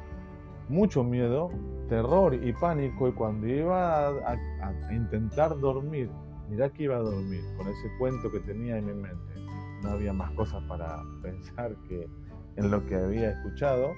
mucho 0.69 1.03
miedo, 1.03 1.49
terror 1.87 2.33
y 2.33 2.53
pánico 2.53 3.07
y 3.07 3.11
cuando 3.11 3.47
iba 3.47 4.07
a, 4.07 4.37
intentar 4.91 5.59
dormir, 5.59 6.09
mirá 6.49 6.69
que 6.69 6.83
iba 6.83 6.95
a 6.95 6.99
dormir 6.99 7.43
con 7.57 7.67
ese 7.67 7.89
cuento 7.97 8.31
que 8.31 8.39
tenía 8.39 8.77
en 8.77 8.85
mi 8.85 8.93
mente. 8.93 9.33
No 9.83 9.91
había 9.91 10.13
más 10.13 10.31
cosas 10.31 10.63
para 10.65 11.03
pensar 11.21 11.75
que 11.87 12.07
en 12.59 12.71
lo 12.71 12.85
que 12.85 12.95
había 12.95 13.31
escuchado 13.31 13.93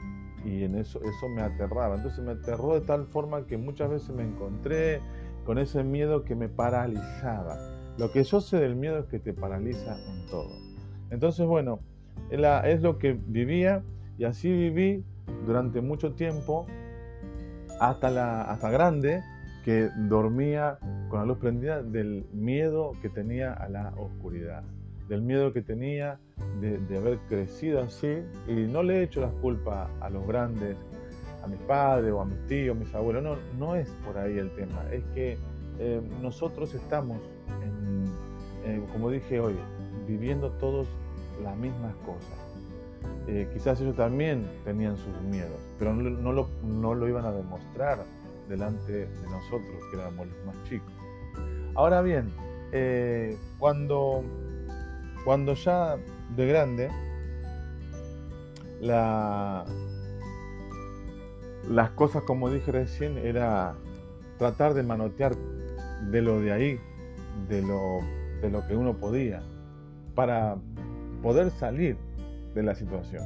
y 0.45 0.63
en 0.63 0.75
eso, 0.75 0.99
eso 1.01 1.29
me 1.29 1.41
aterraba. 1.41 1.95
Entonces 1.95 2.23
me 2.23 2.31
aterró 2.31 2.75
de 2.79 2.81
tal 2.81 3.07
forma 3.07 3.45
que 3.47 3.57
muchas 3.57 3.89
veces 3.89 4.09
me 4.15 4.23
encontré 4.23 5.01
con 5.45 5.57
ese 5.57 5.83
miedo 5.83 6.23
que 6.23 6.35
me 6.35 6.47
paralizaba. 6.47 7.57
Lo 7.97 8.11
que 8.11 8.23
yo 8.23 8.39
sé 8.39 8.57
del 8.57 8.75
miedo 8.75 8.99
es 8.99 9.05
que 9.05 9.19
te 9.19 9.33
paraliza 9.33 9.97
en 9.97 10.25
todo. 10.27 10.51
Entonces, 11.09 11.45
bueno, 11.45 11.79
es 12.29 12.81
lo 12.81 12.97
que 12.97 13.13
vivía 13.13 13.83
y 14.17 14.23
así 14.23 14.51
viví 14.51 15.03
durante 15.45 15.81
mucho 15.81 16.13
tiempo, 16.13 16.67
hasta, 17.79 18.11
la, 18.11 18.43
hasta 18.43 18.69
grande, 18.69 19.21
que 19.65 19.89
dormía 20.07 20.79
con 21.09 21.19
la 21.19 21.25
luz 21.25 21.37
prendida 21.39 21.81
del 21.81 22.25
miedo 22.31 22.93
que 23.01 23.09
tenía 23.09 23.53
a 23.53 23.69
la 23.69 23.93
oscuridad, 23.97 24.63
del 25.11 25.21
miedo 25.21 25.51
que 25.51 25.61
tenía 25.61 26.19
de, 26.61 26.97
haber 26.97 27.19
crecido 27.27 27.81
así. 27.81 28.23
Y 28.47 28.53
no 28.53 28.81
le 28.81 28.99
he 28.99 29.03
hecho 29.03 29.19
las 29.19 29.33
culpas 29.33 29.89
a 29.99 30.09
los 30.09 30.25
grandes 30.25 30.77
a 31.43 31.47
mis 31.47 31.59
padres 31.61 32.13
o 32.13 32.21
a 32.21 32.25
mis 32.25 32.47
tíos, 32.47 32.77
mis 32.77 32.93
abuelos. 32.95 33.37
No, 33.59 33.75
es 33.75 33.89
por 34.05 34.17
ahí 34.17 34.37
el 34.37 34.49
tema. 34.55 34.85
Es 34.89 35.03
que 35.13 35.37
eh, 35.79 36.01
nosotros 36.21 36.73
estamos, 36.73 37.17
eh, 38.65 38.81
como 38.93 39.09
dije 39.09 39.41
hoy, 39.41 39.55
viviendo 40.07 40.49
todos 40.51 40.87
las 41.43 41.57
mismas 41.57 41.93
cosas. 42.05 42.39
Eh, 43.27 43.49
quizás 43.53 43.81
ellos 43.81 43.97
también 43.97 44.47
tenían 44.63 44.95
sus 44.95 45.21
miedos, 45.23 45.59
pero 45.77 45.93
no 45.93 46.93
lo 46.95 47.07
iban 47.09 47.25
a 47.25 47.33
demostrar 47.33 48.05
delante 48.47 49.07
de 49.07 49.29
nosotros, 49.29 49.75
que 49.91 49.97
éramos 49.97 50.27
los 50.27 50.45
más 50.45 50.69
chicos. 50.69 50.93
Ahora 51.75 52.01
bien, 52.01 52.31
cuando, 53.59 54.23
cuando 55.23 55.53
ya 55.53 55.97
de 56.35 56.47
grande, 56.47 56.89
la, 58.79 59.65
las 61.69 61.89
cosas, 61.91 62.23
como 62.23 62.49
dije 62.49 62.71
recién, 62.71 63.17
era 63.17 63.75
tratar 64.37 64.73
de 64.73 64.83
manotear 64.83 65.35
de 66.09 66.21
lo 66.21 66.39
de 66.39 66.51
ahí, 66.51 66.79
de 67.47 67.61
lo, 67.61 67.99
de 68.41 68.49
lo 68.49 68.65
que 68.67 68.75
uno 68.75 68.97
podía, 68.97 69.43
para 70.15 70.57
poder 71.21 71.51
salir 71.51 71.97
de 72.55 72.63
la 72.63 72.75
situación. 72.75 73.23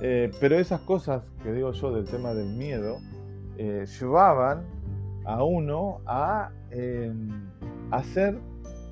Eh, 0.00 0.30
pero 0.40 0.56
esas 0.56 0.80
cosas 0.80 1.22
que 1.42 1.52
digo 1.52 1.72
yo 1.72 1.92
del 1.92 2.04
tema 2.04 2.34
del 2.34 2.54
miedo, 2.54 2.98
eh, 3.58 3.86
llevaban 4.00 4.64
a 5.24 5.42
uno 5.42 6.00
a 6.06 6.50
hacer 7.90 8.38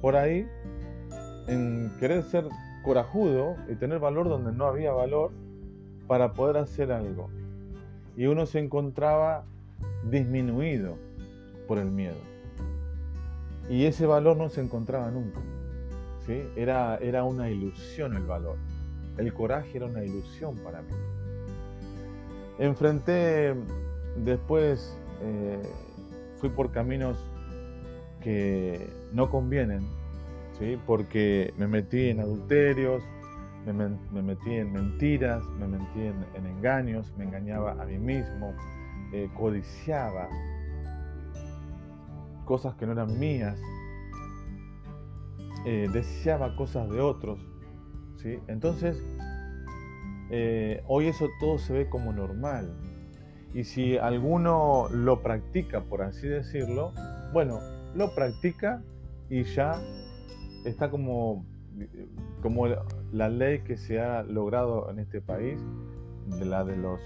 por 0.00 0.16
ahí, 0.16 0.46
en 1.46 1.92
querer 1.98 2.22
ser 2.24 2.46
corajudo 2.82 3.56
y 3.68 3.74
tener 3.74 3.98
valor 3.98 4.28
donde 4.28 4.52
no 4.52 4.66
había 4.66 4.92
valor 4.92 5.32
para 6.06 6.32
poder 6.32 6.58
hacer 6.58 6.92
algo. 6.92 7.28
Y 8.16 8.26
uno 8.26 8.46
se 8.46 8.58
encontraba 8.58 9.44
disminuido 10.10 10.96
por 11.66 11.78
el 11.78 11.90
miedo. 11.90 12.16
Y 13.68 13.84
ese 13.86 14.06
valor 14.06 14.36
no 14.36 14.48
se 14.48 14.60
encontraba 14.60 15.10
nunca. 15.10 15.40
¿sí? 16.26 16.42
Era, 16.56 16.96
era 16.98 17.24
una 17.24 17.50
ilusión 17.50 18.14
el 18.14 18.24
valor. 18.24 18.56
El 19.16 19.32
coraje 19.32 19.76
era 19.76 19.86
una 19.86 20.04
ilusión 20.04 20.56
para 20.58 20.82
mí. 20.82 20.92
Enfrenté 22.58 23.54
después, 24.16 24.96
eh, 25.22 25.62
fui 26.36 26.50
por 26.50 26.70
caminos 26.70 27.18
que 28.20 28.88
no 29.12 29.30
convienen, 29.30 29.86
¿sí? 30.58 30.78
porque 30.86 31.52
me 31.56 31.66
metí 31.66 32.10
en 32.10 32.20
adulterios, 32.20 33.02
me, 33.66 34.22
metí 34.22 34.54
en 34.54 34.72
mentiras, 34.72 35.44
me 35.58 35.66
metí 35.66 36.00
en, 36.00 36.46
engaños, 36.46 37.12
me 37.16 37.24
engañaba 37.24 37.72
a 37.72 37.86
mí 37.86 37.98
mismo, 37.98 38.54
eh, 39.12 39.28
codiciaba 39.34 40.28
cosas 42.44 42.74
que 42.74 42.86
no 42.86 42.92
eran 42.92 43.18
mías, 43.18 43.58
eh, 45.64 45.88
deseaba 45.92 46.54
cosas 46.56 46.90
de 46.90 47.00
otros. 47.00 47.40
¿sí? 48.16 48.38
Entonces, 48.48 49.02
eh, 50.30 50.82
hoy 50.86 51.08
eso 51.08 51.28
todo 51.40 51.58
se 51.58 51.72
ve 51.72 51.88
como 51.88 52.12
normal. 52.12 52.76
Y 53.54 53.64
si 53.64 53.96
alguno 53.96 54.88
lo 54.90 55.22
practica, 55.22 55.84
por 55.84 56.02
así 56.02 56.26
decirlo, 56.26 56.92
bueno, 57.32 57.60
lo 57.94 58.14
practica 58.14 58.82
y 59.30 59.44
ya 59.44 59.80
está 60.64 60.90
como, 60.90 61.44
como 62.42 62.66
la 63.12 63.28
ley 63.28 63.60
que 63.60 63.76
se 63.76 64.00
ha 64.00 64.22
logrado 64.22 64.90
en 64.90 64.98
este 64.98 65.20
país, 65.20 65.60
la 66.42 66.64
de 66.64 66.76
los 66.76 67.00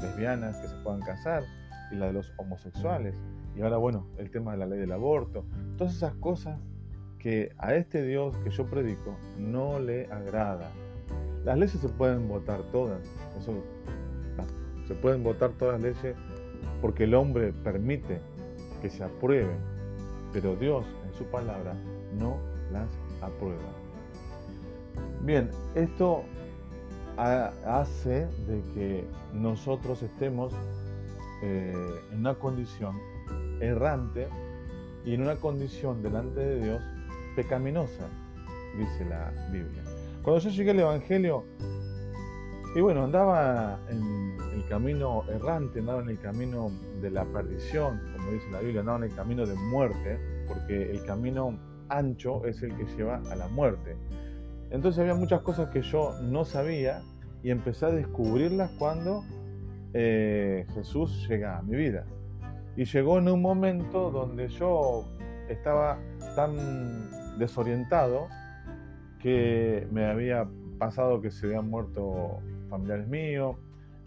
lesbianas 0.00 0.56
que 0.58 0.68
se 0.68 0.76
puedan 0.82 1.00
casar 1.00 1.44
y 1.92 1.96
la 1.96 2.06
de 2.06 2.12
los 2.12 2.32
homosexuales. 2.38 3.14
Y 3.54 3.62
ahora, 3.62 3.76
bueno, 3.76 4.06
el 4.18 4.30
tema 4.30 4.52
de 4.52 4.58
la 4.58 4.66
ley 4.66 4.78
del 4.78 4.92
aborto. 4.92 5.44
Todas 5.76 5.94
esas 5.94 6.14
cosas 6.14 6.58
que 7.18 7.52
a 7.58 7.74
este 7.74 8.02
Dios 8.02 8.36
que 8.38 8.50
yo 8.50 8.66
predico 8.66 9.16
no 9.38 9.78
le 9.78 10.06
agrada. 10.06 10.70
Las 11.44 11.58
leyes 11.58 11.80
se 11.80 11.88
pueden 11.88 12.28
votar 12.28 12.62
todas. 12.72 13.00
Eso, 13.38 13.62
se 14.86 14.94
pueden 14.94 15.22
votar 15.24 15.50
todas 15.52 15.80
las 15.80 15.94
leyes 15.94 16.16
porque 16.80 17.04
el 17.04 17.14
hombre 17.14 17.52
permite 17.52 18.20
que 18.82 18.90
se 18.90 19.04
aprueben. 19.04 19.58
Pero 20.32 20.54
Dios 20.56 20.84
en 21.06 21.14
su 21.14 21.24
palabra 21.24 21.74
no 22.18 22.38
las 22.72 22.88
aprueba. 23.22 23.72
Bien, 25.22 25.50
esto 25.74 26.22
hace 27.16 28.26
de 28.46 28.62
que 28.74 29.04
nosotros 29.32 30.02
estemos 30.02 30.52
eh, 31.42 31.74
en 32.12 32.18
una 32.18 32.34
condición 32.34 32.98
errante 33.60 34.28
y 35.04 35.14
en 35.14 35.22
una 35.22 35.36
condición 35.36 36.02
delante 36.02 36.40
de 36.40 36.60
Dios 36.62 36.82
pecaminosa, 37.34 38.08
dice 38.76 39.04
la 39.06 39.32
Biblia. 39.50 39.82
Cuando 40.22 40.40
yo 40.42 40.50
llegué 40.50 40.70
al 40.72 40.80
Evangelio, 40.80 41.44
y 42.74 42.80
bueno, 42.80 43.04
andaba 43.04 43.78
en 43.88 44.36
el 44.52 44.68
camino 44.68 45.24
errante, 45.28 45.78
andaba 45.78 46.02
en 46.02 46.10
el 46.10 46.18
camino 46.18 46.70
de 47.00 47.10
la 47.10 47.24
perdición, 47.24 48.00
como 48.14 48.32
dice 48.32 48.50
la 48.50 48.60
Biblia, 48.60 48.80
andaba 48.80 48.98
en 48.98 49.04
el 49.04 49.14
camino 49.14 49.46
de 49.46 49.54
muerte, 49.54 50.18
porque 50.46 50.90
el 50.90 51.02
camino 51.04 51.58
ancho 51.88 52.44
es 52.44 52.62
el 52.62 52.74
que 52.76 52.84
lleva 52.96 53.20
a 53.30 53.36
la 53.36 53.48
muerte. 53.48 53.96
Entonces 54.70 55.00
había 55.00 55.14
muchas 55.14 55.42
cosas 55.42 55.70
que 55.70 55.82
yo 55.82 56.12
no 56.22 56.44
sabía 56.44 57.02
y 57.42 57.50
empecé 57.50 57.86
a 57.86 57.90
descubrirlas 57.90 58.70
cuando 58.78 59.22
eh, 59.94 60.66
Jesús 60.74 61.26
llega 61.28 61.58
a 61.58 61.62
mi 61.62 61.76
vida. 61.76 62.04
Y 62.76 62.84
llegó 62.84 63.18
en 63.18 63.28
un 63.28 63.40
momento 63.40 64.10
donde 64.10 64.48
yo 64.48 65.04
estaba 65.48 65.98
tan 66.34 67.38
desorientado 67.38 68.26
que 69.20 69.86
me 69.90 70.06
había 70.06 70.46
pasado 70.78 71.20
que 71.20 71.30
se 71.30 71.46
habían 71.46 71.70
muerto 71.70 72.40
familiares 72.68 73.08
míos, 73.08 73.56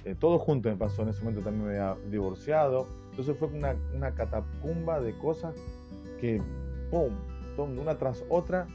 eh, 0.05 0.15
todo 0.17 0.37
junto 0.39 0.69
me 0.69 0.75
pasó, 0.75 1.01
en 1.01 1.09
ese 1.09 1.21
momento 1.21 1.41
también 1.41 1.67
me 1.67 1.79
había 1.79 1.97
divorciado, 2.09 2.87
entonces 3.09 3.35
fue 3.37 3.47
una, 3.49 3.75
una 3.95 4.13
catacumba 4.13 4.99
de 4.99 5.17
cosas 5.17 5.55
que, 6.19 6.41
¡pum!, 6.91 7.13
una 7.63 7.97
tras 7.97 8.23
otra, 8.29 8.67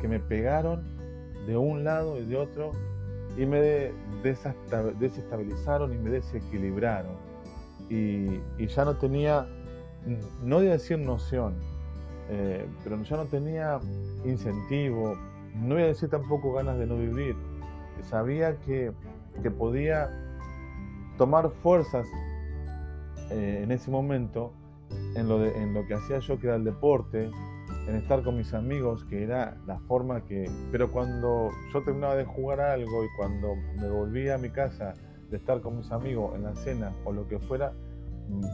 que 0.00 0.08
me 0.08 0.20
pegaron 0.20 0.82
de 1.46 1.56
un 1.56 1.84
lado 1.84 2.18
y 2.18 2.24
de 2.24 2.36
otro 2.36 2.72
y 3.36 3.46
me 3.46 3.92
desestabilizaron 4.22 5.92
y 5.94 5.98
me 5.98 6.10
desequilibraron. 6.10 7.16
Y, 7.88 8.40
ya 8.66 8.84
no 8.84 8.96
tenía, 8.96 9.46
no 10.42 10.56
voy 10.56 10.68
a 10.68 10.72
decir 10.72 10.98
noción, 10.98 11.54
eh, 12.28 12.66
pero 12.84 13.00
ya 13.02 13.16
no 13.16 13.24
tenía 13.26 13.80
incentivo, 14.24 15.14
no 15.54 15.74
voy 15.74 15.84
a 15.84 15.86
decir 15.86 16.10
tampoco 16.10 16.52
ganas 16.52 16.78
de 16.78 16.86
no 16.86 16.96
vivir. 16.96 17.36
Sabía 18.02 18.56
que, 18.60 18.92
podía 19.56 20.10
tomar 21.16 21.48
fuerzas 21.62 22.06
eh, 23.30 23.60
en 23.62 23.70
ese 23.70 23.90
momento 23.90 24.52
en 25.14 25.28
lo, 25.28 25.44
en 25.44 25.74
lo 25.74 25.86
que 25.86 25.94
hacía 25.94 26.18
yo, 26.18 26.38
que 26.40 26.48
era 26.48 26.56
el 26.56 26.64
deporte, 26.64 27.30
en 27.88 27.96
estar 27.96 28.22
con 28.22 28.36
mis 28.36 28.52
amigos, 28.52 29.04
que 29.04 29.22
era 29.22 29.56
la 29.66 29.78
forma 29.80 30.24
que... 30.24 30.50
Pero 30.70 30.92
cuando 30.92 31.48
yo 31.72 31.82
terminaba 31.82 32.16
de 32.16 32.24
jugar 32.26 32.60
algo 32.60 33.04
y 33.04 33.08
cuando 33.16 33.54
me 33.80 33.88
volvía 33.88 34.34
a 34.34 34.38
mi 34.38 34.50
casa 34.50 34.92
de 35.30 35.38
estar 35.38 35.62
con 35.62 35.78
mis 35.78 35.90
amigos 35.90 36.34
en 36.34 36.42
la 36.42 36.54
cena 36.54 36.94
o 37.04 37.12
lo 37.12 37.26
que 37.26 37.38
fuera, 37.38 37.72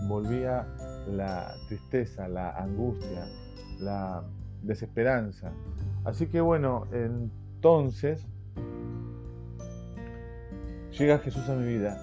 volvía 0.08 0.68
la 1.08 1.52
tristeza, 1.66 2.28
la 2.28 2.50
angustia, 2.50 3.26
la 3.80 4.22
desesperanza. 4.62 5.52
Así 6.04 6.28
que 6.28 6.40
bueno, 6.40 6.86
entonces 6.92 8.24
llega 10.92 11.18
Jesús 11.18 11.48
a 11.48 11.56
mi 11.56 11.66
vida 11.66 11.98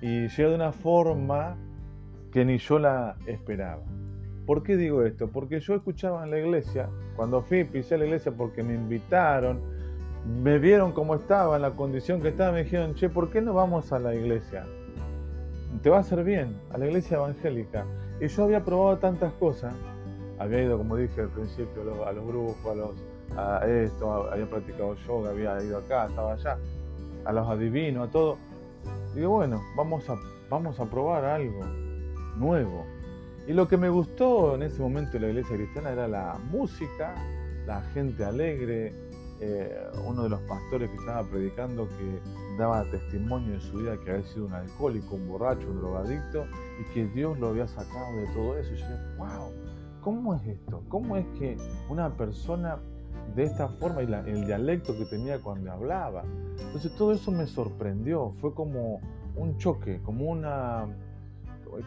y 0.00 0.28
llega 0.28 0.48
de 0.48 0.54
una 0.54 0.72
forma 0.72 1.58
que 2.32 2.46
ni 2.46 2.56
yo 2.56 2.78
la 2.78 3.16
esperaba. 3.26 3.82
¿Por 4.46 4.62
qué 4.62 4.76
digo 4.76 5.02
esto? 5.04 5.28
Porque 5.28 5.60
yo 5.60 5.74
escuchaba 5.74 6.24
en 6.24 6.30
la 6.30 6.38
iglesia, 6.38 6.88
cuando 7.16 7.42
fui, 7.42 7.64
pisé 7.64 7.96
la 7.96 8.06
iglesia 8.06 8.32
porque 8.32 8.62
me 8.62 8.74
invitaron, 8.74 9.60
me 10.42 10.58
vieron 10.58 10.92
cómo 10.92 11.14
estaba, 11.14 11.56
en 11.56 11.62
la 11.62 11.70
condición 11.72 12.20
que 12.20 12.28
estaba, 12.28 12.52
me 12.52 12.64
dijeron, 12.64 12.94
che, 12.94 13.08
¿por 13.08 13.30
qué 13.30 13.40
no 13.40 13.54
vamos 13.54 13.92
a 13.92 13.98
la 13.98 14.14
iglesia? 14.14 14.66
Te 15.82 15.90
va 15.90 15.98
a 15.98 16.00
hacer 16.00 16.24
bien, 16.24 16.56
a 16.72 16.78
la 16.78 16.86
iglesia 16.86 17.16
evangélica. 17.18 17.86
Y 18.20 18.26
yo 18.26 18.44
había 18.44 18.64
probado 18.64 18.98
tantas 18.98 19.32
cosas, 19.34 19.74
había 20.38 20.62
ido, 20.62 20.76
como 20.76 20.96
dije 20.96 21.20
al 21.20 21.28
principio, 21.28 22.04
a 22.04 22.12
los, 22.12 22.26
grupos, 22.26 22.66
a, 22.66 22.74
los, 22.74 23.04
a 23.36 23.66
esto, 23.66 24.30
había 24.30 24.48
practicado 24.50 24.94
yoga, 25.06 25.30
había 25.30 25.62
ido 25.62 25.78
acá, 25.78 26.06
estaba 26.06 26.32
allá, 26.32 26.58
a 27.24 27.32
los 27.32 27.48
adivinos, 27.48 28.08
a 28.08 28.10
todo. 28.10 28.38
Digo, 29.14 29.30
bueno, 29.30 29.62
vamos 29.76 30.08
a, 30.10 30.16
vamos 30.50 30.80
a 30.80 30.84
probar 30.84 31.24
algo 31.24 31.64
nuevo. 32.36 32.84
Y 33.46 33.52
lo 33.52 33.66
que 33.66 33.76
me 33.76 33.88
gustó 33.88 34.54
en 34.54 34.62
ese 34.62 34.80
momento 34.80 35.12
de 35.12 35.20
la 35.20 35.28
iglesia 35.28 35.56
cristiana 35.56 35.90
era 35.90 36.06
la 36.06 36.38
música, 36.50 37.14
la 37.66 37.82
gente 37.92 38.24
alegre, 38.24 38.94
eh, 39.40 39.76
uno 40.06 40.22
de 40.22 40.28
los 40.28 40.40
pastores 40.42 40.88
que 40.88 40.96
estaba 40.96 41.24
predicando 41.24 41.88
que 41.88 42.20
daba 42.56 42.84
testimonio 42.84 43.54
de 43.54 43.60
su 43.60 43.78
vida 43.78 43.98
que 43.98 44.12
había 44.12 44.24
sido 44.26 44.46
un 44.46 44.52
alcohólico, 44.52 45.16
un 45.16 45.28
borracho, 45.28 45.68
un 45.68 45.80
drogadicto 45.80 46.46
y 46.80 46.94
que 46.94 47.06
Dios 47.06 47.36
lo 47.40 47.48
había 47.48 47.66
sacado 47.66 48.16
de 48.16 48.26
todo 48.28 48.56
eso. 48.56 48.72
Y 48.72 48.76
yo 48.76 48.86
dije, 48.86 49.16
wow, 49.18 49.50
¿cómo 50.00 50.34
es 50.36 50.46
esto? 50.46 50.84
¿Cómo 50.88 51.16
es 51.16 51.26
que 51.40 51.56
una 51.88 52.16
persona 52.16 52.78
de 53.34 53.42
esta 53.42 53.66
forma 53.68 54.04
y 54.04 54.30
el 54.30 54.46
dialecto 54.46 54.96
que 54.96 55.06
tenía 55.06 55.40
cuando 55.40 55.72
hablaba? 55.72 56.22
Entonces 56.60 56.94
todo 56.94 57.10
eso 57.10 57.32
me 57.32 57.48
sorprendió, 57.48 58.34
fue 58.40 58.54
como 58.54 59.00
un 59.34 59.58
choque, 59.58 60.00
como 60.04 60.30
una... 60.30 60.86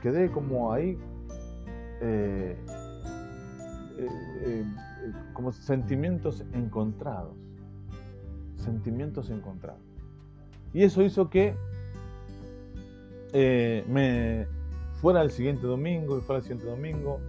Quedé 0.02 0.30
como 0.32 0.74
ahí 0.74 0.98
eh, 2.02 2.58
eh, 3.98 4.08
eh, 4.42 4.66
como 5.34 5.52
sentimientos 5.52 6.44
encontrados. 6.54 7.36
Sentimientos 8.58 9.30
encontrados. 9.30 9.82
Y 10.74 10.84
eso 10.84 11.02
hizo 11.02 11.30
que 11.30 11.56
me 13.88 14.48
fuera 15.02 15.22
el 15.22 15.30
siguiente 15.30 15.68
domingo 15.68 16.18
y 16.18 16.22
fuera 16.22 16.38
el 16.38 16.44
siguiente 16.44 16.68
domingo. 16.68 17.20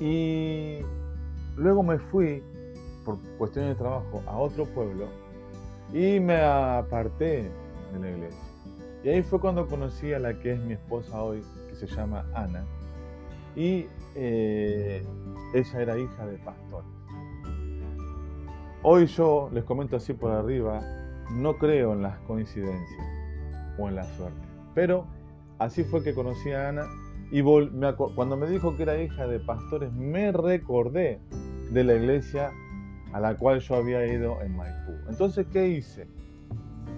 Y 0.00 0.78
luego 1.56 1.82
me 1.82 1.98
fui, 1.98 2.42
por 3.04 3.18
cuestiones 3.38 3.70
de 3.70 3.74
trabajo, 3.76 4.22
a 4.26 4.36
otro 4.38 4.66
pueblo 4.66 5.08
y 5.92 6.20
me 6.20 6.40
aparté 6.40 7.50
de 7.92 7.98
la 8.00 8.10
iglesia. 8.10 8.40
Y 9.04 9.08
ahí 9.08 9.22
fue 9.22 9.40
cuando 9.40 9.66
conocí 9.66 10.12
a 10.12 10.18
la 10.18 10.38
que 10.38 10.52
es 10.52 10.60
mi 10.60 10.74
esposa 10.74 11.22
hoy, 11.22 11.42
que 11.68 11.76
se 11.76 11.86
llama 11.86 12.26
Ana. 12.34 12.64
Y 13.56 13.86
eh, 14.14 15.04
ella 15.54 15.80
era 15.80 15.98
hija 15.98 16.26
de 16.26 16.38
pastores. 16.38 16.88
Hoy 18.82 19.06
yo 19.06 19.50
les 19.52 19.64
comento 19.64 19.96
así 19.96 20.12
por 20.12 20.30
arriba, 20.30 20.80
no 21.32 21.56
creo 21.56 21.94
en 21.94 22.02
las 22.02 22.18
coincidencias 22.20 23.06
o 23.78 23.88
en 23.88 23.96
la 23.96 24.04
suerte. 24.16 24.46
Pero 24.74 25.06
así 25.58 25.82
fue 25.82 26.04
que 26.04 26.14
conocí 26.14 26.52
a 26.52 26.68
Ana 26.68 26.86
y 27.32 27.42
cuando 28.14 28.36
me 28.36 28.46
dijo 28.46 28.76
que 28.76 28.84
era 28.84 29.00
hija 29.02 29.26
de 29.26 29.40
pastores, 29.40 29.92
me 29.92 30.30
recordé 30.30 31.18
de 31.72 31.82
la 31.82 31.94
iglesia 31.94 32.52
a 33.12 33.20
la 33.20 33.36
cual 33.36 33.60
yo 33.60 33.74
había 33.74 34.06
ido 34.06 34.40
en 34.42 34.56
Maipú. 34.56 34.92
Entonces, 35.08 35.46
¿qué 35.52 35.68
hice? 35.68 36.06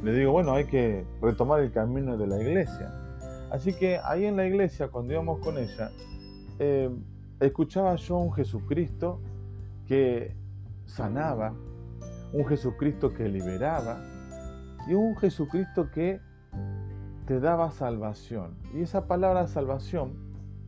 Le 0.02 0.12
digo, 0.12 0.32
bueno, 0.32 0.52
hay 0.52 0.64
que 0.66 1.06
retomar 1.22 1.60
el 1.60 1.72
camino 1.72 2.16
de 2.16 2.26
la 2.26 2.40
iglesia. 2.40 2.92
Así 3.50 3.72
que 3.72 3.98
ahí 4.04 4.26
en 4.26 4.36
la 4.36 4.46
iglesia, 4.46 4.88
cuando 4.88 5.14
íbamos 5.14 5.38
con 5.38 5.56
ella, 5.56 5.90
eh, 6.58 6.90
escuchaba 7.40 7.94
yo 7.96 8.16
un 8.18 8.32
Jesucristo 8.32 9.20
que 9.86 10.34
sanaba, 10.86 11.54
un 12.32 12.46
Jesucristo 12.46 13.12
que 13.12 13.28
liberaba 13.28 14.00
y 14.86 14.94
un 14.94 15.16
Jesucristo 15.16 15.90
que 15.90 16.20
te 17.26 17.40
daba 17.40 17.70
salvación. 17.70 18.56
Y 18.74 18.82
esa 18.82 19.06
palabra 19.06 19.46
salvación 19.46 20.12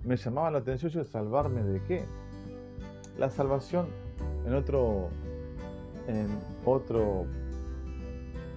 me 0.05 0.17
llamaba 0.17 0.51
la 0.51 0.59
atención, 0.59 0.91
yo, 0.91 1.05
¿salvarme 1.05 1.63
de 1.63 1.83
qué? 1.85 2.05
La 3.19 3.31
salvación, 3.31 3.89
en 4.47 4.55
otro, 4.55 5.09
en 6.07 6.39
otro 6.65 7.27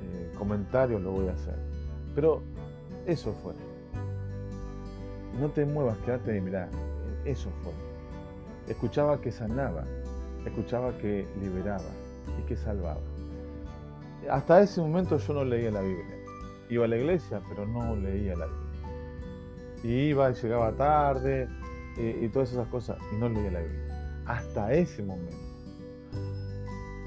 eh, 0.01 0.31
comentario 0.37 0.99
lo 0.99 1.11
voy 1.11 1.27
a 1.27 1.33
hacer. 1.33 1.55
Pero 2.15 2.41
eso 3.05 3.33
fue. 3.33 3.53
No 5.39 5.49
te 5.49 5.65
muevas, 5.65 5.97
quédate 5.99 6.31
ahí, 6.31 6.41
mirá. 6.41 6.69
Eso 7.25 7.49
fue. 7.63 7.71
Escuchaba 8.67 9.19
que 9.21 9.31
sanaba, 9.31 9.85
escuchaba 10.45 10.97
que 10.97 11.27
liberaba 11.39 11.91
y 12.39 12.43
que 12.43 12.55
salvaba. 12.55 13.01
Hasta 14.29 14.61
ese 14.61 14.81
momento 14.81 15.17
yo 15.17 15.33
no 15.33 15.43
leía 15.43 15.71
la 15.71 15.81
Biblia. 15.81 16.15
Iba 16.69 16.85
a 16.85 16.87
la 16.87 16.97
iglesia, 16.97 17.41
pero 17.49 17.65
no 17.65 17.95
leía 17.95 18.35
la 18.35 18.47
Biblia. 18.47 18.63
Y 19.83 20.09
iba 20.09 20.31
y 20.31 20.33
llegaba 20.33 20.71
tarde 20.73 21.47
y, 21.97 22.27
todas 22.29 22.51
esas 22.51 22.67
cosas 22.67 22.97
y 23.11 23.17
no 23.17 23.29
leía 23.29 23.51
la 23.51 23.59
Biblia. 23.59 24.23
Hasta 24.25 24.73
ese 24.73 25.03
momento. 25.03 25.35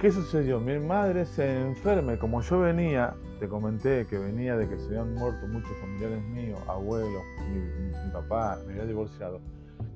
¿Qué 0.01 0.11
sucedió? 0.13 0.61
Mi 0.61 0.79
madre 0.79 1.25
se 1.25 1.63
enferma 1.63 2.15
y 2.15 2.19
como 2.19 2.43
yo 2.43 2.61
venía, 2.61 3.15
te 3.41 3.49
comenté 3.49 4.07
que 4.07 4.19
venía 4.19 4.57
de 4.57 4.69
que 4.69 4.79
se 4.79 4.87
habían 4.87 5.15
muerto 5.15 5.47
muchos 5.47 5.75
familiares 5.81 6.23
míos, 6.25 6.61
abuelos, 6.69 7.23
mi 7.51 8.13
papá, 8.13 8.59
me 8.67 8.75
había 8.75 8.85
divorciado 8.85 9.41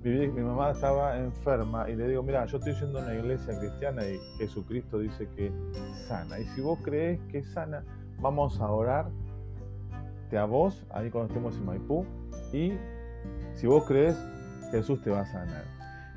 mi, 0.02 0.28
mamá 0.28 0.70
estaba 0.70 1.18
enferma 1.18 1.88
y 1.90 1.96
le 1.96 2.08
digo, 2.08 2.22
mira, 2.22 2.46
yo 2.46 2.58
estoy 2.58 2.74
yendo 2.74 2.98
a 2.98 3.02
una 3.02 3.14
iglesia 3.14 3.58
cristiana 3.58 4.06
y 4.06 4.18
Jesucristo 4.38 4.98
dice 4.98 5.28
que 5.36 5.52
sana. 6.06 6.38
Y 6.38 6.44
si 6.48 6.60
vos 6.60 6.78
crees 6.82 7.20
que 7.30 7.42
sana, 7.42 7.84
vamos 8.20 8.60
a 8.60 8.70
orarte 8.70 9.12
a 10.38 10.44
vos, 10.44 10.86
ahí 10.90 11.10
cuando 11.10 11.28
estemos 11.28 11.56
en 11.56 11.66
Maipú, 11.66 12.06
y 12.52 12.72
si 13.54 13.66
vos 13.66 13.84
crees, 13.84 14.16
Jesús 14.70 15.02
te 15.02 15.10
va 15.10 15.20
a 15.20 15.26
sanar. 15.26 15.64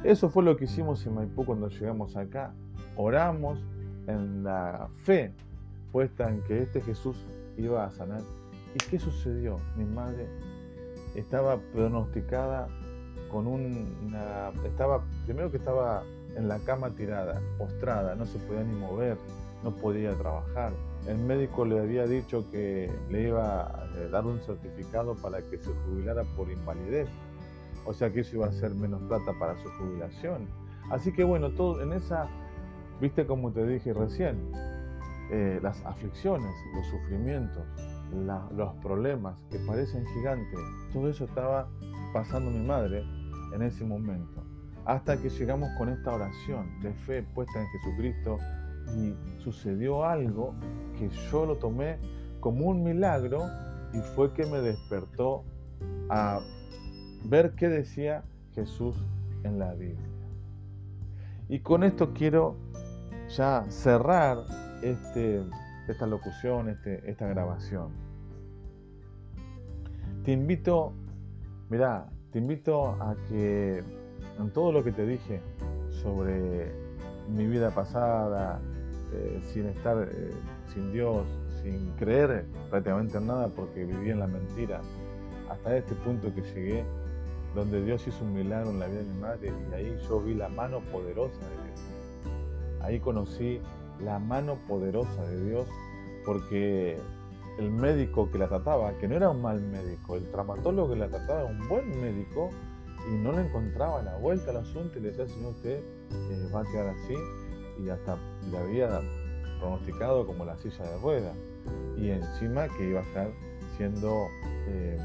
Eso 0.04 0.30
fue 0.30 0.43
lo 0.43 0.56
que 0.56 0.65
hicimos 0.65 1.06
en 1.06 1.15
Maipú 1.15 1.45
cuando 1.45 1.69
llegamos 1.69 2.15
acá. 2.15 2.54
Oramos 2.95 3.60
en 4.08 4.43
la 4.43 4.89
fe 5.04 5.34
puesta 5.91 6.30
en 6.30 6.41
que 6.43 6.63
este 6.63 6.82
Jesús 6.82 7.17
iba 7.58 7.86
a 7.86 7.91
sanar. 7.91 8.21
¿Y 8.76 8.78
qué 8.89 8.99
sucedió? 8.99 9.58
Mi 9.78 9.86
madre 9.86 10.28
estaba 11.15 11.58
pronosticada 11.73 12.67
con 13.34 13.48
una... 13.48 14.52
Estaba, 14.63 15.04
primero 15.26 15.50
que 15.50 15.58
estaba 15.58 16.04
en 16.38 16.48
la 16.48 16.60
cama 16.60 16.91
tirada, 16.91 17.41
postrada, 17.58 18.13
no 18.15 18.28
se 18.28 18.38
podía 18.38 18.63
ni 18.63 18.76
mover, 18.76 19.17
no 19.63 19.72
podía 19.72 20.12
trabajar. 20.12 20.72
El 21.08 21.17
médico 21.17 21.65
le 21.65 21.80
había 21.80 22.06
dicho 22.06 22.46
que 22.52 22.91
le 23.10 23.24
iba 23.24 23.63
a 23.63 23.88
dar 24.12 24.26
un 24.26 24.39
certificado 24.41 25.15
para 25.15 25.41
que 25.41 25.58
se 25.58 25.72
jubilara 25.74 26.24
por 26.38 26.50
invalidez. 26.50 27.10
O 27.86 27.93
sea 27.93 28.13
que 28.13 28.19
eso 28.19 28.36
iba 28.36 28.46
a 28.46 28.52
ser 28.52 28.76
menos 28.76 29.02
plata 29.02 29.34
para 29.39 29.58
su 29.58 29.69
jubilación. 29.80 30.48
Así 30.91 31.12
que 31.12 31.24
bueno, 31.24 31.50
todo 31.50 31.82
en 31.82 31.91
esa, 31.93 32.30
viste 33.02 33.26
como 33.26 33.52
te 33.52 33.65
dije 33.65 33.93
recién, 33.93 34.52
eh, 35.32 35.60
las 35.62 35.84
aflicciones, 35.86 36.54
los 36.76 36.86
sufrimientos, 36.86 37.63
los 38.56 38.76
problemas 38.76 39.39
que 39.50 39.58
parecen 39.60 40.06
gigantes, 40.13 40.60
todo 40.93 41.10
eso 41.10 41.26
estaba 41.26 41.67
pasando 42.13 42.52
mi 42.52 42.63
madre 42.63 43.04
en 43.53 43.61
ese 43.61 43.85
momento. 43.85 44.43
Hasta 44.85 45.17
que 45.17 45.29
llegamos 45.29 45.69
con 45.77 45.89
esta 45.89 46.13
oración 46.13 46.81
de 46.81 46.93
fe 46.93 47.23
puesta 47.23 47.61
en 47.61 47.67
Jesucristo 47.67 48.37
y 48.97 49.15
sucedió 49.41 50.03
algo 50.03 50.53
que 50.97 51.09
yo 51.31 51.45
lo 51.45 51.55
tomé 51.57 51.97
como 52.39 52.65
un 52.65 52.83
milagro 52.83 53.45
y 53.93 53.99
fue 54.15 54.33
que 54.33 54.45
me 54.45 54.59
despertó 54.59 55.43
a 56.09 56.41
ver 57.25 57.53
qué 57.55 57.69
decía 57.69 58.23
Jesús 58.53 58.95
en 59.43 59.59
la 59.59 59.73
Biblia. 59.73 60.09
Y 61.47 61.59
con 61.59 61.83
esto 61.83 62.13
quiero 62.13 62.55
ya 63.29 63.65
cerrar 63.69 64.37
este, 64.81 65.43
esta 65.87 66.07
locución, 66.07 66.69
este, 66.69 67.09
esta 67.09 67.27
grabación. 67.27 67.91
Te 70.25 70.31
invito, 70.31 70.93
mira, 71.69 72.09
te 72.34 72.39
invito 72.39 72.88
a 72.88 73.15
que 73.30 73.84
en 74.39 74.50
todo 74.54 74.72
lo 74.72 74.84
que 74.84 74.91
te 74.91 75.06
dije 75.06 75.39
sobre 76.02 76.74
mi 77.30 77.46
vida 77.46 77.69
pasada, 77.69 78.60
eh, 79.13 79.39
sin 79.54 79.67
estar 79.67 80.10
eh, 80.12 80.32
sin 80.74 80.91
Dios, 80.91 81.28
sin 81.62 81.91
creer 81.91 82.48
prácticamente 82.72 83.19
en 83.19 83.28
nada 83.28 83.50
porque 83.50 83.86
viví 83.86 84.10
en 84.10 84.19
la 84.19 84.26
mentira, 84.26 84.82
hasta 85.48 85.78
este 85.78 85.93
punto 85.93 86.34
que 86.34 86.41
llegué, 86.41 86.84
donde 87.54 87.84
Dios 87.86 88.06
hizo 88.08 88.24
un 88.24 88.34
milagro 88.34 88.72
en 88.72 88.80
la 88.80 88.88
vida 88.88 89.00
de 89.00 89.06
mi 89.06 89.19
madre 89.19 89.54
y 89.69 89.74
ahí 89.76 89.98
yo 90.10 90.19
vi 90.19 90.34
la 90.34 90.50
mano 90.50 90.82
poderosa 90.91 91.38
de 91.38 91.67
Dios. 91.67 91.82
Ahí 92.82 93.00
conocí 93.00 93.62
la 94.04 94.17
mano 94.17 94.58
poderosa 94.67 95.24
de 95.28 95.50
Dios 95.52 95.67
porque 96.26 96.98
el 97.57 97.71
médico 97.71 98.29
que 98.31 98.37
la 98.37 98.47
trataba, 98.47 98.93
que 98.97 99.07
no 99.07 99.15
era 99.15 99.29
un 99.29 99.41
mal 99.41 99.61
médico, 99.61 100.15
el 100.15 100.29
traumatólogo 100.31 100.93
que 100.93 100.99
la 100.99 101.09
trataba 101.09 101.41
era 101.41 101.49
un 101.51 101.67
buen 101.67 102.01
médico 102.01 102.49
y 103.11 103.15
no 103.15 103.31
le 103.31 103.41
encontraba 103.41 104.01
la 104.01 104.17
vuelta 104.17 104.51
al 104.51 104.57
asunto 104.57 104.97
y 104.97 105.01
le 105.01 105.09
decía, 105.09 105.27
señor, 105.27 105.51
usted 105.53 105.79
eh, 105.79 106.49
va 106.53 106.61
a 106.61 106.63
quedar 106.63 106.87
así 106.87 107.15
y 107.83 107.89
hasta 107.89 108.17
le 108.49 108.57
había 108.57 109.01
pronosticado 109.59 110.25
como 110.25 110.45
la 110.45 110.57
silla 110.57 110.83
de 110.83 110.97
ruedas 110.99 111.35
y 111.97 112.09
encima 112.09 112.67
que 112.69 112.89
iba 112.89 112.99
a 113.01 113.03
estar 113.03 113.31
siendo 113.77 114.27
eh, 114.67 114.97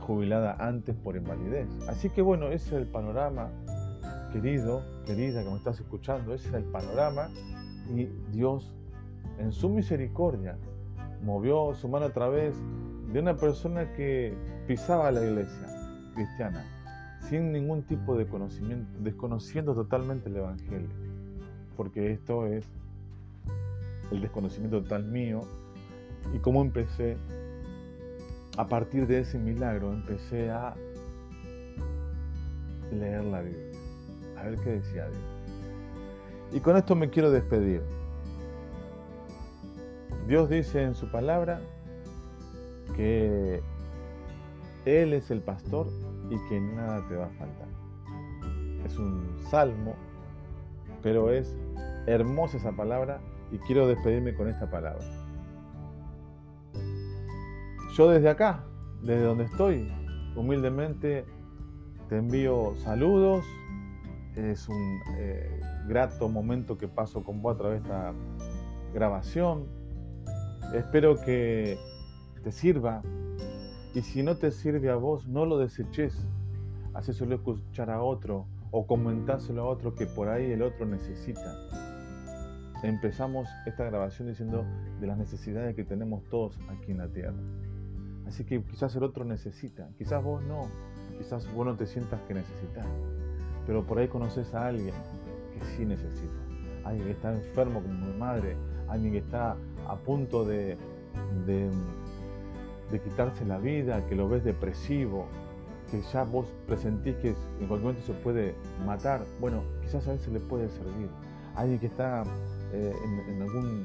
jubilada 0.00 0.56
antes 0.58 0.94
por 0.96 1.16
invalidez. 1.16 1.68
Así 1.88 2.08
que 2.10 2.22
bueno, 2.22 2.46
ese 2.46 2.68
es 2.68 2.72
el 2.72 2.86
panorama, 2.86 3.50
querido, 4.32 4.82
querida 5.04 5.42
que 5.42 5.50
me 5.50 5.56
estás 5.56 5.80
escuchando, 5.80 6.34
ese 6.34 6.48
es 6.48 6.54
el 6.54 6.64
panorama 6.64 7.30
y 7.94 8.06
Dios 8.30 8.74
en 9.38 9.52
su 9.52 9.68
misericordia 9.68 10.58
movió 11.22 11.74
su 11.74 11.88
mano 11.88 12.06
a 12.06 12.12
través 12.12 12.54
de 13.12 13.20
una 13.20 13.36
persona 13.36 13.92
que 13.94 14.34
pisaba 14.66 15.10
la 15.10 15.24
iglesia 15.24 15.66
cristiana 16.14 16.64
sin 17.28 17.52
ningún 17.52 17.82
tipo 17.82 18.16
de 18.16 18.26
conocimiento, 18.26 18.90
desconociendo 19.00 19.74
totalmente 19.74 20.28
el 20.28 20.36
Evangelio, 20.36 20.88
porque 21.76 22.12
esto 22.12 22.46
es 22.46 22.64
el 24.10 24.20
desconocimiento 24.20 24.82
total 24.82 25.04
mío 25.04 25.40
y 26.34 26.38
cómo 26.38 26.62
empecé, 26.62 27.16
a 28.56 28.66
partir 28.66 29.06
de 29.06 29.20
ese 29.20 29.38
milagro, 29.38 29.92
empecé 29.92 30.50
a 30.50 30.74
leer 32.90 33.24
la 33.24 33.42
Biblia, 33.42 33.78
a 34.36 34.44
ver 34.44 34.58
qué 34.64 34.70
decía 34.70 35.08
Dios. 35.08 35.22
Y 36.52 36.60
con 36.60 36.76
esto 36.76 36.94
me 36.94 37.10
quiero 37.10 37.30
despedir. 37.30 37.82
Dios 40.28 40.50
dice 40.50 40.82
en 40.82 40.94
su 40.94 41.10
palabra 41.10 41.62
que 42.94 43.62
Él 44.84 45.14
es 45.14 45.30
el 45.30 45.40
pastor 45.40 45.86
y 46.28 46.36
que 46.50 46.60
nada 46.60 47.02
te 47.08 47.16
va 47.16 47.24
a 47.24 47.30
faltar. 47.30 47.68
Es 48.84 48.98
un 48.98 49.38
salmo, 49.50 49.94
pero 51.02 51.32
es 51.32 51.56
hermosa 52.06 52.58
esa 52.58 52.72
palabra 52.72 53.22
y 53.50 53.56
quiero 53.60 53.86
despedirme 53.88 54.34
con 54.34 54.48
esta 54.48 54.70
palabra. 54.70 55.02
Yo 57.94 58.10
desde 58.10 58.28
acá, 58.28 58.66
desde 59.00 59.22
donde 59.22 59.44
estoy, 59.44 59.90
humildemente 60.36 61.24
te 62.10 62.18
envío 62.18 62.74
saludos. 62.84 63.46
Es 64.36 64.68
un 64.68 65.00
eh, 65.16 65.58
grato 65.86 66.28
momento 66.28 66.76
que 66.76 66.86
paso 66.86 67.24
con 67.24 67.40
vos 67.40 67.54
a 67.54 67.58
través 67.58 67.82
de 67.82 67.88
esta 67.88 68.12
grabación. 68.92 69.77
Espero 70.74 71.16
que 71.16 71.78
te 72.42 72.52
sirva. 72.52 73.02
Y 73.94 74.02
si 74.02 74.22
no 74.22 74.36
te 74.36 74.50
sirve 74.50 74.90
a 74.90 74.96
vos, 74.96 75.26
no 75.26 75.46
lo 75.46 75.58
deseches. 75.58 76.26
Hacéselo 76.94 77.36
escuchar 77.36 77.90
a 77.90 78.02
otro 78.02 78.46
o 78.70 78.86
comentáselo 78.86 79.62
a 79.62 79.64
otro 79.66 79.94
que 79.94 80.06
por 80.06 80.28
ahí 80.28 80.50
el 80.50 80.62
otro 80.62 80.84
necesita. 80.84 81.56
Empezamos 82.82 83.48
esta 83.66 83.84
grabación 83.84 84.28
diciendo 84.28 84.64
de 85.00 85.06
las 85.06 85.18
necesidades 85.18 85.74
que 85.74 85.84
tenemos 85.84 86.22
todos 86.28 86.58
aquí 86.68 86.92
en 86.92 86.98
la 86.98 87.08
tierra. 87.08 87.38
Así 88.26 88.44
que 88.44 88.62
quizás 88.62 88.94
el 88.94 89.04
otro 89.04 89.24
necesita, 89.24 89.88
quizás 89.96 90.22
vos 90.22 90.42
no, 90.44 90.68
quizás 91.16 91.50
vos 91.54 91.66
no 91.66 91.76
te 91.76 91.86
sientas 91.86 92.20
que 92.28 92.34
necesitas, 92.34 92.86
pero 93.66 93.86
por 93.86 93.98
ahí 93.98 94.06
conoces 94.06 94.54
a 94.54 94.66
alguien 94.66 94.94
que 95.54 95.64
sí 95.64 95.86
necesita, 95.86 96.34
alguien 96.84 97.06
que 97.06 97.12
está 97.12 97.32
enfermo 97.32 97.82
como 97.82 98.06
mi 98.06 98.18
madre, 98.18 98.54
alguien 98.86 99.12
que 99.12 99.18
está 99.18 99.56
a 99.88 99.96
punto 99.96 100.44
de, 100.44 100.76
de, 101.46 101.70
quitarse 103.00 103.44
la 103.44 103.58
vida, 103.58 104.06
que 104.06 104.14
lo 104.14 104.28
ves 104.28 104.44
depresivo, 104.44 105.26
que 105.90 106.00
ya 106.12 106.24
vos 106.24 106.46
presentís 106.66 107.16
que 107.16 107.28
en 107.28 107.66
cualquier 107.66 107.80
momento 107.80 108.02
se 108.06 108.12
puede 108.12 108.54
matar, 108.86 109.24
bueno, 109.40 109.62
quizás 109.82 110.06
a 110.08 110.12
veces 110.12 110.32
le 110.32 110.40
puede 110.40 110.68
servir. 110.68 111.08
Alguien 111.54 111.78
que 111.78 111.86
está 111.86 112.22
eh, 112.72 112.94
en, 113.28 113.42
alguna 113.42 113.82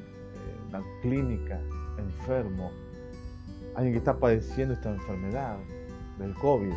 eh, 0.77 0.99
clínica, 1.01 1.59
enfermo, 1.97 2.71
alguien 3.75 3.93
que 3.93 3.99
está 3.99 4.17
padeciendo 4.17 4.73
esta 4.73 4.91
enfermedad 4.91 5.57
del 6.19 6.33
COVID, 6.35 6.73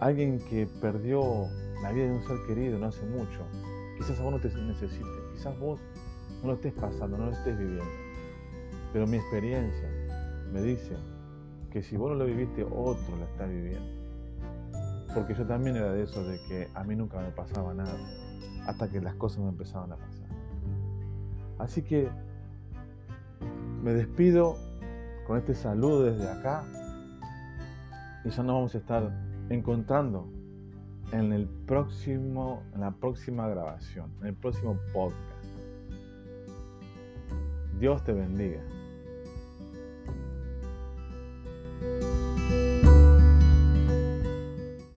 alguien 0.00 0.38
que 0.50 0.66
perdió 0.80 1.46
la 1.82 1.92
vida 1.92 2.06
de 2.06 2.12
un 2.12 2.22
ser 2.26 2.38
querido 2.46 2.78
no 2.78 2.86
hace 2.86 3.04
mucho, 3.06 3.44
quizás 3.98 4.18
a 4.18 4.22
vos 4.22 4.32
no 4.32 4.40
te 4.40 4.48
necesite, 4.48 5.04
quizás 5.34 5.58
vos 5.58 5.78
no 6.42 6.48
lo 6.48 6.54
estés 6.54 6.72
pasando, 6.74 7.16
no 7.18 7.26
lo 7.26 7.32
estés 7.32 7.58
viviendo, 7.58 7.84
pero 8.92 9.06
mi 9.06 9.16
experiencia 9.16 9.88
me 10.52 10.62
dice 10.62 10.96
que 11.70 11.82
si 11.82 11.96
vos 11.96 12.10
no 12.10 12.16
lo 12.16 12.26
viviste, 12.26 12.64
otro 12.64 13.16
lo 13.16 13.24
está 13.24 13.46
viviendo. 13.46 13.86
Porque 15.14 15.34
yo 15.34 15.46
también 15.46 15.76
era 15.76 15.92
de 15.92 16.02
eso, 16.02 16.22
de 16.24 16.38
que 16.48 16.68
a 16.74 16.84
mí 16.84 16.94
nunca 16.94 17.18
me 17.20 17.30
pasaba 17.30 17.74
nada, 17.74 17.96
hasta 18.66 18.88
que 18.88 19.00
las 19.00 19.14
cosas 19.14 19.40
me 19.40 19.48
empezaban 19.48 19.92
a 19.92 19.96
pasar. 19.96 20.28
Así 21.58 21.82
que 21.82 22.08
me 23.82 23.92
despido 23.92 24.56
con 25.26 25.38
este 25.38 25.54
saludo 25.54 26.04
desde 26.04 26.28
acá 26.28 26.64
y 28.24 28.30
ya 28.30 28.42
nos 28.42 28.54
vamos 28.54 28.74
a 28.74 28.78
estar 28.78 29.10
encontrando 29.48 30.28
en 31.12 31.32
el 31.32 31.46
próximo, 31.66 32.62
en 32.74 32.80
la 32.80 32.90
próxima 32.90 33.48
grabación, 33.48 34.10
en 34.20 34.28
el 34.28 34.34
próximo 34.34 34.76
podcast. 34.92 35.35
Dios 37.78 38.02
te 38.04 38.12
bendiga. 38.12 38.62